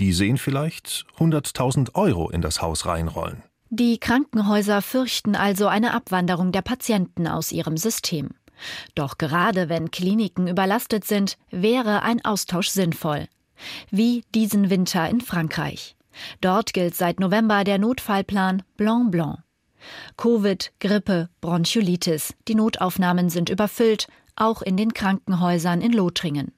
die 0.00 0.12
sehen 0.12 0.38
vielleicht 0.38 1.06
100.000 1.18 1.94
Euro 1.94 2.30
in 2.30 2.40
das 2.40 2.60
Haus 2.60 2.86
reinrollen. 2.86 3.44
Die 3.76 3.98
Krankenhäuser 3.98 4.82
fürchten 4.82 5.34
also 5.34 5.66
eine 5.66 5.94
Abwanderung 5.94 6.52
der 6.52 6.62
Patienten 6.62 7.26
aus 7.26 7.50
ihrem 7.50 7.76
System. 7.76 8.30
Doch 8.94 9.18
gerade 9.18 9.68
wenn 9.68 9.90
Kliniken 9.90 10.46
überlastet 10.46 11.04
sind, 11.04 11.36
wäre 11.50 12.02
ein 12.02 12.24
Austausch 12.24 12.68
sinnvoll. 12.68 13.26
Wie 13.90 14.22
diesen 14.32 14.70
Winter 14.70 15.10
in 15.10 15.20
Frankreich. 15.20 15.96
Dort 16.40 16.72
gilt 16.72 16.94
seit 16.94 17.18
November 17.18 17.64
der 17.64 17.78
Notfallplan 17.78 18.62
Blanc 18.76 19.10
Blanc. 19.10 19.40
Covid, 20.16 20.70
Grippe, 20.78 21.28
Bronchiolitis. 21.40 22.32
Die 22.46 22.54
Notaufnahmen 22.54 23.28
sind 23.28 23.50
überfüllt, 23.50 24.06
auch 24.36 24.62
in 24.62 24.76
den 24.76 24.94
Krankenhäusern 24.94 25.80
in 25.80 25.92
Lothringen. 25.92 26.52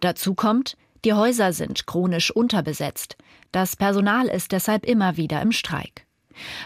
Dazu 0.00 0.34
kommt, 0.34 0.76
die 1.06 1.14
Häuser 1.14 1.54
sind 1.54 1.86
chronisch 1.86 2.30
unterbesetzt. 2.30 3.16
Das 3.50 3.76
Personal 3.76 4.26
ist 4.26 4.52
deshalb 4.52 4.84
immer 4.84 5.16
wieder 5.16 5.40
im 5.40 5.50
Streik. 5.50 6.03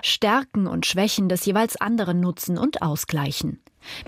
Stärken 0.02 0.66
und 0.66 0.87
Schwächen 0.87 1.28
des 1.28 1.44
jeweils 1.44 1.76
anderen 1.81 2.20
nutzen 2.20 2.59
und 2.59 2.83
ausgleichen. 2.83 3.61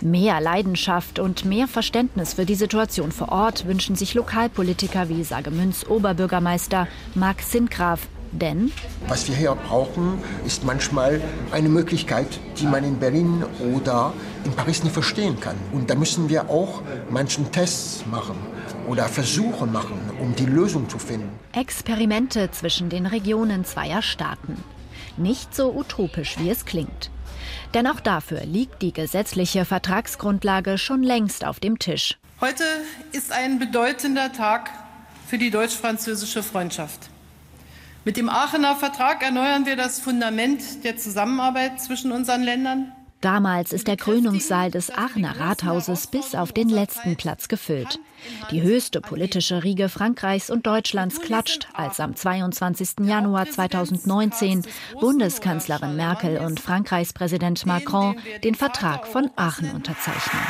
Mehr 0.03 0.41
Leidenschaft 0.41 1.19
und 1.19 1.45
mehr 1.45 1.69
Verständnis 1.69 2.35
für 2.35 2.45
die 2.45 2.55
Situation 2.55 3.13
vor 3.13 3.31
Ort 3.31 3.67
wünschen 3.67 3.97
sich 3.97 4.15
Lokalpolitiker 4.15 5.09
wie 5.09 5.25
Sagemünz 5.25 5.87
Oberbürgermeister 5.89 6.89
Marc 7.15 7.43
Sindgraf. 7.43 8.09
Denn 8.33 8.71
was 9.09 9.27
wir 9.27 9.35
hier 9.35 9.57
brauchen, 9.57 10.19
ist 10.47 10.65
manchmal 10.65 11.21
eine 11.51 11.69
Möglichkeit, 11.69 12.29
die 12.61 12.67
man 12.67 12.85
in 12.85 13.01
Berlin 13.01 13.45
oder 13.75 14.13
in 14.45 14.53
Paris 14.53 14.85
nicht 14.85 14.93
verstehen 14.93 15.41
kann. 15.41 15.57
Und 15.73 15.91
da 15.91 15.97
müssen 15.97 16.29
wir 16.29 16.49
auch 16.49 16.83
manchen 17.11 17.51
Tests 17.51 18.05
machen 18.07 18.37
oder 18.87 19.07
Versuche 19.07 19.67
machen, 19.67 19.99
um 20.21 20.37
die 20.37 20.47
Lösung 20.47 20.89
zu 20.89 20.99
finden. 20.99 21.31
Experimente 21.53 22.53
zwischen 22.53 22.89
den 22.89 23.07
Regionen 23.07 23.65
zweier 23.65 24.01
Staaten. 24.01 24.63
Nicht 25.17 25.55
so 25.55 25.73
utopisch, 25.73 26.39
wie 26.39 26.51
es 26.51 26.65
klingt. 26.65 27.11
Denn 27.75 27.87
auch 27.87 28.01
dafür 28.01 28.45
liegt 28.45 28.83
die 28.83 28.93
gesetzliche 28.93 29.65
Vertragsgrundlage 29.65 30.79
schon 30.79 31.03
längst 31.03 31.45
auf 31.45 31.61
dem 31.61 31.79
Tisch. 31.79 32.19
Heute 32.41 32.65
ist 33.13 33.33
ein 33.33 33.59
bedeutender 33.59 34.33
Tag 34.33 34.71
für 35.27 35.39
die 35.39 35.51
deutsch-französische 35.51 36.43
Freundschaft. 36.43 37.11
Mit 38.05 38.17
dem 38.17 38.29
Aachener 38.29 38.77
Vertrag 38.77 39.23
erneuern 39.23 39.67
wir 39.67 39.77
das 39.77 40.01
Fundament 40.01 40.85
der 40.85 40.97
Zusammenarbeit 40.97 41.81
zwischen 41.81 42.13
unseren 42.13 42.43
Ländern. 42.43 42.93
Damals 43.21 43.75
ist 43.75 43.87
der 43.87 43.99
Krönungssaal 43.99 44.71
des 44.71 44.91
Aachener 44.91 45.39
Rathauses 45.39 46.07
bis 46.07 46.35
auf 46.35 46.53
den 46.53 46.71
letzten 46.71 47.17
Platz 47.17 47.49
gefüllt. 47.49 47.99
Die 48.51 48.63
höchste 48.63 49.03
politische 49.03 49.63
Riege 49.63 49.91
Frankreichs 49.91 50.49
und 50.49 50.67
Deutschlands 50.67 51.21
klatscht, 51.21 51.69
als 51.75 52.01
am 52.01 52.17
22. 52.17 53.07
Januar 53.07 53.47
2019 53.47 54.65
Bundeskanzlerin 55.01 55.97
Merkel 55.97 56.39
und 56.39 56.61
Frankreichs 56.61 57.13
Präsident 57.13 57.67
Macron 57.67 58.17
den 58.43 58.55
Vertrag 58.55 59.07
von 59.07 59.31
Aachen 59.37 59.71
unterzeichnen. 59.73 60.43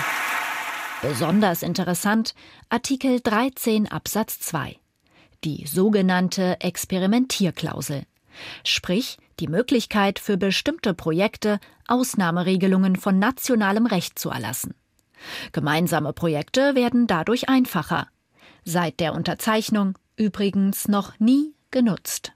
Besonders 1.03 1.65
interessant 1.65 2.35
Artikel 2.69 3.21
13 3.21 3.91
Absatz 3.91 4.39
2. 4.41 4.77
Die 5.43 5.67
sogenannte 5.67 6.61
Experimentierklausel. 6.61 8.05
Sprich, 8.63 9.19
die 9.41 9.49
Möglichkeit 9.49 10.19
für 10.19 10.37
bestimmte 10.37 10.95
Projekte 10.95 11.59
Ausnahmeregelungen 11.89 12.97
von 12.97 13.19
nationalem 13.19 13.87
Recht 13.87 14.19
zu 14.19 14.31
erlassen. 14.31 14.75
Gemeinsame 15.53 16.13
Projekte 16.13 16.75
werden 16.75 17.07
dadurch 17.07 17.49
einfacher. 17.49 18.09
Seit 18.65 19.01
der 19.01 19.15
Unterzeichnung 19.15 19.99
übrigens 20.17 20.89
noch 20.89 21.19
nie 21.19 21.55
genutzt. 21.71 22.33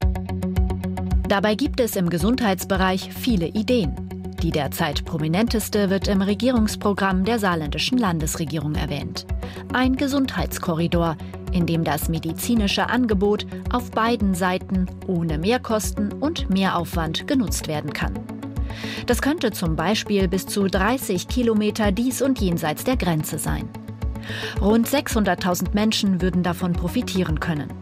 Dabei 1.29 1.55
gibt 1.55 1.81
es 1.81 1.97
im 1.97 2.11
Gesundheitsbereich 2.11 3.12
viele 3.12 3.47
Ideen. 3.47 4.23
Die 4.44 4.50
derzeit 4.50 5.07
prominenteste 5.07 5.88
wird 5.88 6.07
im 6.07 6.20
Regierungsprogramm 6.20 7.24
der 7.24 7.38
saarländischen 7.38 7.96
Landesregierung 7.96 8.74
erwähnt. 8.74 9.24
Ein 9.72 9.96
Gesundheitskorridor, 9.96 11.16
in 11.52 11.64
dem 11.64 11.83
das 11.83 12.11
medizinische 12.11 12.90
Angebot 12.90 13.46
auf 13.72 13.90
beiden 13.90 14.35
Seiten 14.35 14.85
ohne 15.07 15.38
Mehrkosten 15.38 16.12
und 16.12 16.50
Mehraufwand 16.50 17.26
genutzt 17.26 17.68
werden 17.68 17.94
kann. 17.94 18.12
Das 19.07 19.22
könnte 19.22 19.50
zum 19.50 19.76
Beispiel 19.76 20.28
bis 20.28 20.46
zu 20.46 20.66
30 20.66 21.26
Kilometer 21.26 21.90
dies 21.90 22.20
und 22.20 22.38
jenseits 22.38 22.85
der 22.85 22.98
Grenze 22.98 23.38
sein. 23.38 23.66
Rund 24.61 24.87
600.000 24.87 25.72
Menschen 25.72 26.20
würden 26.20 26.42
davon 26.42 26.74
profitieren 26.74 27.40
können. 27.40 27.72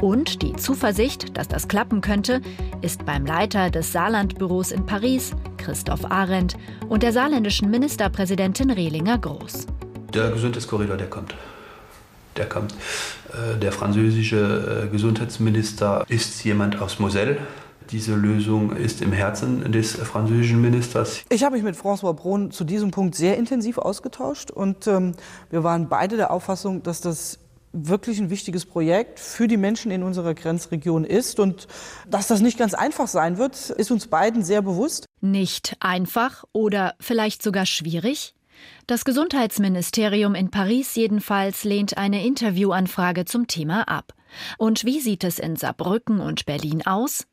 Und 0.00 0.40
die 0.40 0.54
Zuversicht, 0.54 1.36
dass 1.36 1.48
das 1.48 1.68
klappen 1.68 2.00
könnte, 2.00 2.40
ist 2.80 3.04
beim 3.04 3.26
Leiter 3.26 3.68
des 3.68 3.92
Saarlandbüros 3.92 4.72
in 4.72 4.86
Paris, 4.86 5.32
Christoph 5.62 6.10
Arendt, 6.10 6.56
und 6.88 7.02
der 7.02 7.12
saarländischen 7.12 7.70
Ministerpräsidentin 7.70 8.70
Rehlinger 8.70 9.18
groß. 9.18 9.66
Der 10.12 10.30
Gesundheitskorridor, 10.30 10.96
der 10.96 11.08
kommt. 11.08 11.34
der 12.36 12.48
kommt. 12.48 12.72
Äh, 13.32 13.58
der 13.58 13.72
französische 13.72 14.84
äh, 14.84 14.88
Gesundheitsminister 14.88 16.04
ist 16.08 16.42
jemand 16.44 16.80
aus 16.80 16.98
Moselle. 16.98 17.38
Diese 17.90 18.14
Lösung 18.14 18.74
ist 18.74 19.02
im 19.02 19.12
Herzen 19.12 19.70
des 19.70 19.96
französischen 19.96 20.60
Ministers. 20.60 21.24
Ich 21.28 21.44
habe 21.44 21.56
mich 21.56 21.64
mit 21.64 21.76
François 21.76 22.14
Braun 22.14 22.50
zu 22.50 22.64
diesem 22.64 22.90
Punkt 22.90 23.14
sehr 23.14 23.36
intensiv 23.36 23.78
ausgetauscht 23.78 24.50
und 24.50 24.86
ähm, 24.86 25.12
wir 25.50 25.62
waren 25.62 25.88
beide 25.88 26.16
der 26.16 26.30
Auffassung, 26.30 26.82
dass 26.82 27.00
das 27.00 27.38
wirklich 27.72 28.18
ein 28.18 28.30
wichtiges 28.30 28.66
Projekt 28.66 29.18
für 29.18 29.48
die 29.48 29.56
Menschen 29.56 29.90
in 29.90 30.02
unserer 30.02 30.34
Grenzregion 30.34 31.04
ist. 31.04 31.40
Und 31.40 31.66
dass 32.08 32.28
das 32.28 32.40
nicht 32.40 32.58
ganz 32.58 32.74
einfach 32.74 33.08
sein 33.08 33.38
wird, 33.38 33.70
ist 33.70 33.90
uns 33.90 34.06
beiden 34.06 34.42
sehr 34.44 34.62
bewusst. 34.62 35.06
Nicht 35.20 35.76
einfach 35.80 36.44
oder 36.52 36.94
vielleicht 37.00 37.42
sogar 37.42 37.66
schwierig? 37.66 38.34
Das 38.86 39.04
Gesundheitsministerium 39.04 40.34
in 40.34 40.50
Paris 40.50 40.94
jedenfalls 40.94 41.64
lehnt 41.64 41.96
eine 41.96 42.24
Interviewanfrage 42.24 43.24
zum 43.24 43.46
Thema 43.46 43.88
ab. 43.88 44.12
Und 44.58 44.84
wie 44.84 45.00
sieht 45.00 45.24
es 45.24 45.38
in 45.38 45.56
Saarbrücken 45.56 46.20
und 46.20 46.46
Berlin 46.46 46.86
aus? 46.86 47.26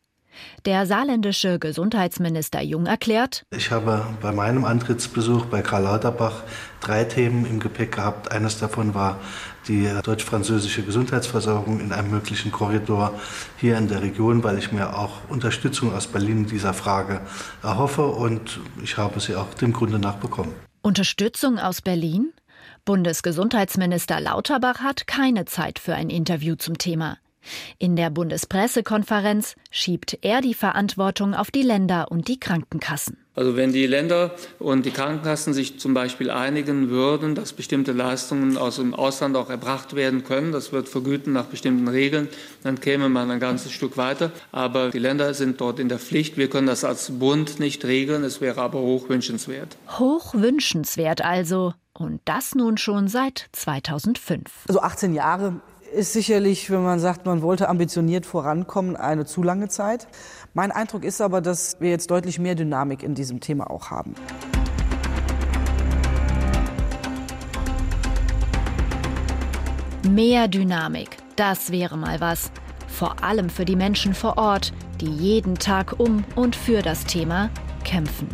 Der 0.66 0.86
saarländische 0.86 1.60
Gesundheitsminister 1.60 2.62
Jung 2.62 2.86
erklärt, 2.86 3.44
ich 3.52 3.72
habe 3.72 4.06
bei 4.22 4.32
meinem 4.32 4.64
Antrittsbesuch 4.64 5.46
bei 5.46 5.62
Karl 5.62 5.84
Lauterbach 5.84 6.44
drei 6.82 7.04
Themen 7.04 7.46
im 7.46 7.60
Gepäck 7.60 7.94
gehabt. 7.94 8.32
Eines 8.32 8.60
davon 8.60 8.94
war 8.94 9.20
die 9.70 9.88
deutsch-französische 10.04 10.84
Gesundheitsversorgung 10.84 11.80
in 11.80 11.94
einem 11.94 12.10
möglichen 12.10 12.52
Korridor 12.52 13.14
hier 13.58 13.78
in 13.78 13.88
der 13.88 14.02
Region, 14.02 14.44
weil 14.44 14.58
ich 14.58 14.72
mir 14.72 14.98
auch 14.98 15.30
Unterstützung 15.30 15.94
aus 15.94 16.08
Berlin 16.08 16.40
in 16.40 16.48
dieser 16.48 16.74
Frage 16.74 17.22
erhoffe 17.64 18.06
und 18.06 18.60
ich 18.84 18.98
habe 18.98 19.20
sie 19.20 19.36
auch 19.36 19.54
dem 19.54 19.72
Grunde 19.72 20.00
nach 20.00 20.16
bekommen. 20.16 20.54
Unterstützung 20.82 21.60
aus 21.60 21.82
Berlin? 21.82 22.34
Bundesgesundheitsminister 22.84 24.20
Lauterbach 24.20 24.80
hat 24.80 25.06
keine 25.06 25.46
Zeit 25.46 25.80
für 25.80 25.94
ein 25.94 26.10
Interview 26.10 26.56
zum 26.56 26.78
Thema. 26.78 27.18
In 27.78 27.96
der 27.96 28.10
Bundespressekonferenz 28.10 29.56
schiebt 29.72 30.18
er 30.22 30.42
die 30.42 30.54
Verantwortung 30.54 31.34
auf 31.34 31.52
die 31.52 31.62
Länder 31.62 32.12
und 32.12 32.28
die 32.28 32.40
Krankenkassen. 32.40 33.18
Also 33.40 33.56
wenn 33.56 33.72
die 33.72 33.88
Länder 33.88 34.32
und 34.60 34.86
die 34.86 34.92
Krankenkassen 34.92 35.54
sich 35.54 35.80
zum 35.80 35.94
Beispiel 35.94 36.30
einigen 36.30 36.90
würden, 36.90 37.36
dass 37.36 37.54
bestimmte 37.54 37.94
Leistungen 37.94 38.58
aus 38.58 38.76
dem 38.76 38.94
Ausland 38.94 39.38
auch 39.38 39.50
erbracht 39.50 39.96
werden 39.96 40.26
können, 40.26 40.52
das 40.52 40.74
wird 40.74 40.90
vergüten 40.90 41.32
nach 41.32 41.46
bestimmten 41.46 41.88
Regeln, 41.88 42.28
dann 42.64 42.82
käme 42.82 43.08
man 43.08 43.32
ein 43.32 43.40
ganzes 43.40 43.72
Stück 43.72 43.96
weiter. 43.96 44.34
Aber 44.52 44.90
die 44.90 45.00
Länder 45.00 45.34
sind 45.34 45.62
dort 45.62 45.80
in 45.80 45.88
der 45.88 46.00
Pflicht. 46.00 46.36
Wir 46.36 46.50
können 46.50 46.68
das 46.68 46.84
als 46.84 47.18
Bund 47.18 47.62
nicht 47.62 47.86
regeln. 47.86 48.26
Es 48.26 48.42
wäre 48.42 48.60
aber 48.60 48.82
hochwünschenswert. 48.82 49.78
Hochwünschenswert 49.88 51.24
also. 51.24 51.74
Und 51.94 52.20
das 52.26 52.56
nun 52.56 52.78
schon 52.78 53.08
seit 53.08 53.48
2005. 53.54 54.66
Also 54.68 54.82
18 54.82 55.14
Jahre 55.14 55.62
ist 55.94 56.14
sicherlich, 56.14 56.70
wenn 56.72 56.84
man 56.84 57.00
sagt, 57.00 57.26
man 57.26 57.42
wollte 57.42 57.70
ambitioniert 57.70 58.26
vorankommen, 58.26 58.96
eine 58.96 59.26
zu 59.26 59.44
lange 59.44 59.68
Zeit. 59.68 60.08
Mein 60.54 60.72
Eindruck 60.72 61.04
ist 61.04 61.22
aber, 61.22 61.42
dass 61.42 61.80
wir 61.80 61.90
jetzt 61.90 62.12
deutlich 62.12 62.40
mehr 62.40 62.56
Dynamik 62.56 63.04
in 63.04 63.16
diesem 63.16 63.40
Thema 63.40 63.70
auch 63.70 63.90
haben. 63.90 64.16
Mehr 70.10 70.48
Dynamik, 70.48 71.18
das 71.36 71.72
wäre 71.72 71.98
mal 71.98 72.20
was. 72.20 72.52
Vor 72.88 73.24
allem 73.24 73.50
für 73.50 73.66
die 73.66 73.76
Menschen 73.76 74.14
vor 74.14 74.38
Ort, 74.38 74.74
die 75.02 75.10
jeden 75.10 75.56
Tag 75.56 76.00
um 76.00 76.24
und 76.36 76.56
für 76.56 76.82
das 76.82 77.06
Thema 77.06 77.50
kämpfen. 77.84 78.28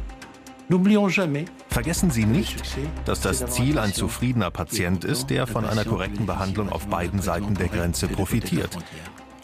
Vergessen 1.76 2.10
Sie 2.10 2.26
nicht, 2.26 2.64
dass 3.04 3.20
das 3.20 3.48
Ziel 3.48 3.80
ein 3.80 3.92
zufriedener 3.92 4.50
Patient 4.50 5.04
ist, 5.04 5.30
der 5.30 5.46
von 5.46 5.66
einer 5.66 5.84
korrekten 5.84 6.26
Behandlung 6.26 6.70
auf 6.70 6.88
beiden 6.88 7.22
Seiten 7.22 7.54
der 7.54 7.68
Grenze 7.68 8.08
profitiert. 8.08 8.70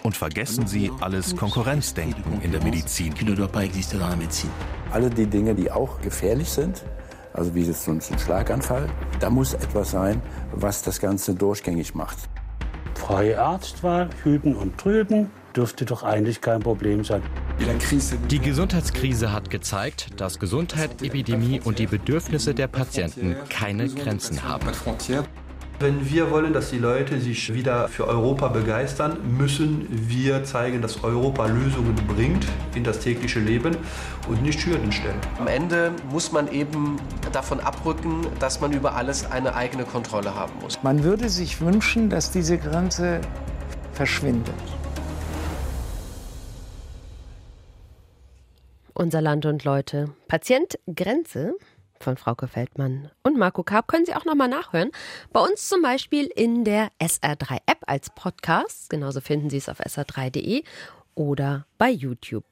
Und 0.02 0.16
vergessen 0.16 0.66
Sie 0.66 0.90
alles 1.02 1.36
Konkurrenzdenken 1.36 2.42
in 2.42 2.54
der 2.54 2.64
Medizin. 2.64 3.14
Alle 4.92 5.10
die 5.10 5.26
Dinge, 5.26 5.56
die 5.56 5.72
auch 5.72 6.00
gefährlich 6.00 6.48
sind, 6.48 6.86
also 7.34 7.54
wie 7.54 7.64
jetzt 7.64 7.84
so 7.84 7.92
ein 7.92 8.00
Schlaganfall, 8.02 8.88
da 9.20 9.30
muss 9.30 9.54
etwas 9.54 9.92
sein, 9.92 10.22
was 10.54 10.84
das 10.84 11.02
Ganze 11.02 11.36
durchgängig 11.36 11.96
macht. 11.96 12.18
Freie 12.96 13.42
Arztwahl, 13.42 14.10
hüten 14.24 14.56
und 14.56 14.78
trüben, 14.78 15.30
dürfte 15.54 15.84
doch 15.84 16.04
eigentlich 16.04 16.40
kein 16.40 16.62
Problem 16.62 17.04
sein. 17.04 17.24
Die 18.30 18.40
Gesundheitskrise 18.40 19.32
hat 19.32 19.50
gezeigt, 19.50 20.20
dass 20.20 20.40
Gesundheit, 20.40 21.02
Epidemie 21.02 21.62
und 21.64 21.80
die 21.80 21.88
Bedürfnisse 21.88 22.54
der 22.54 22.68
Patienten 22.68 23.36
keine 23.50 23.88
Grenzen 23.88 24.44
haben. 24.44 24.68
Wenn 25.80 26.08
wir 26.08 26.30
wollen, 26.30 26.54
dass 26.54 26.70
die 26.70 26.78
Leute 26.78 27.20
sich 27.20 27.54
wieder 27.54 27.88
für 27.88 28.08
Europa 28.08 28.50
begeistern, 28.50 29.18
müssen 29.36 29.88
wir 29.90 30.44
zeigen, 30.44 30.82
dass 30.82 31.04
Europa 31.04 31.48
Lösungen 31.48 31.96
bringt 32.08 32.46
in 32.76 32.84
das 32.84 33.00
tägliche 33.00 33.40
Leben 33.40 33.76
und 34.28 34.44
nicht 34.44 34.64
Hürden 34.64 34.92
stellen. 34.92 35.20
Am 35.40 35.48
Ende 35.48 35.92
muss 36.12 36.32
man 36.32 36.52
eben 36.52 36.98
davon 37.32 37.60
abrücken, 37.60 38.28
dass 38.40 38.62
man 38.62 38.74
über 38.74 38.96
alles 38.96 39.30
eine 39.30 39.56
eigene 39.56 39.84
Kontrolle 39.84 40.36
haben 40.36 40.54
muss. 40.62 40.78
Man 40.84 41.04
würde 41.04 41.30
sich 41.30 41.62
wünschen, 41.62 42.12
dass 42.12 42.30
diese 42.30 42.60
Grenze 42.60 43.22
verschwindet. 43.94 44.54
Unser 48.94 49.22
Land 49.22 49.46
und 49.46 49.64
Leute. 49.64 50.14
Patient 50.28 50.78
Grenze 50.94 51.56
von 52.00 52.18
Frauke 52.18 52.48
Feldmann 52.48 53.10
und 53.24 53.38
Marco 53.38 53.64
Karp 53.64 53.88
können 53.88 54.06
Sie 54.06 54.16
auch 54.16 54.26
nochmal 54.26 54.48
nachhören. 54.48 54.92
Bei 55.32 55.40
uns 55.40 55.70
zum 55.70 55.82
Beispiel 55.82 56.26
in 56.36 56.64
der 56.66 56.90
SR3-App 57.00 57.80
als 57.88 58.10
Podcast. 58.10 58.90
Genauso 58.90 59.22
finden 59.22 59.50
Sie 59.50 59.58
es 59.58 59.70
auf 59.70 59.80
sr3.de 59.80 60.64
oder 61.16 61.66
bei 61.78 61.90
YouTube. 61.90 62.44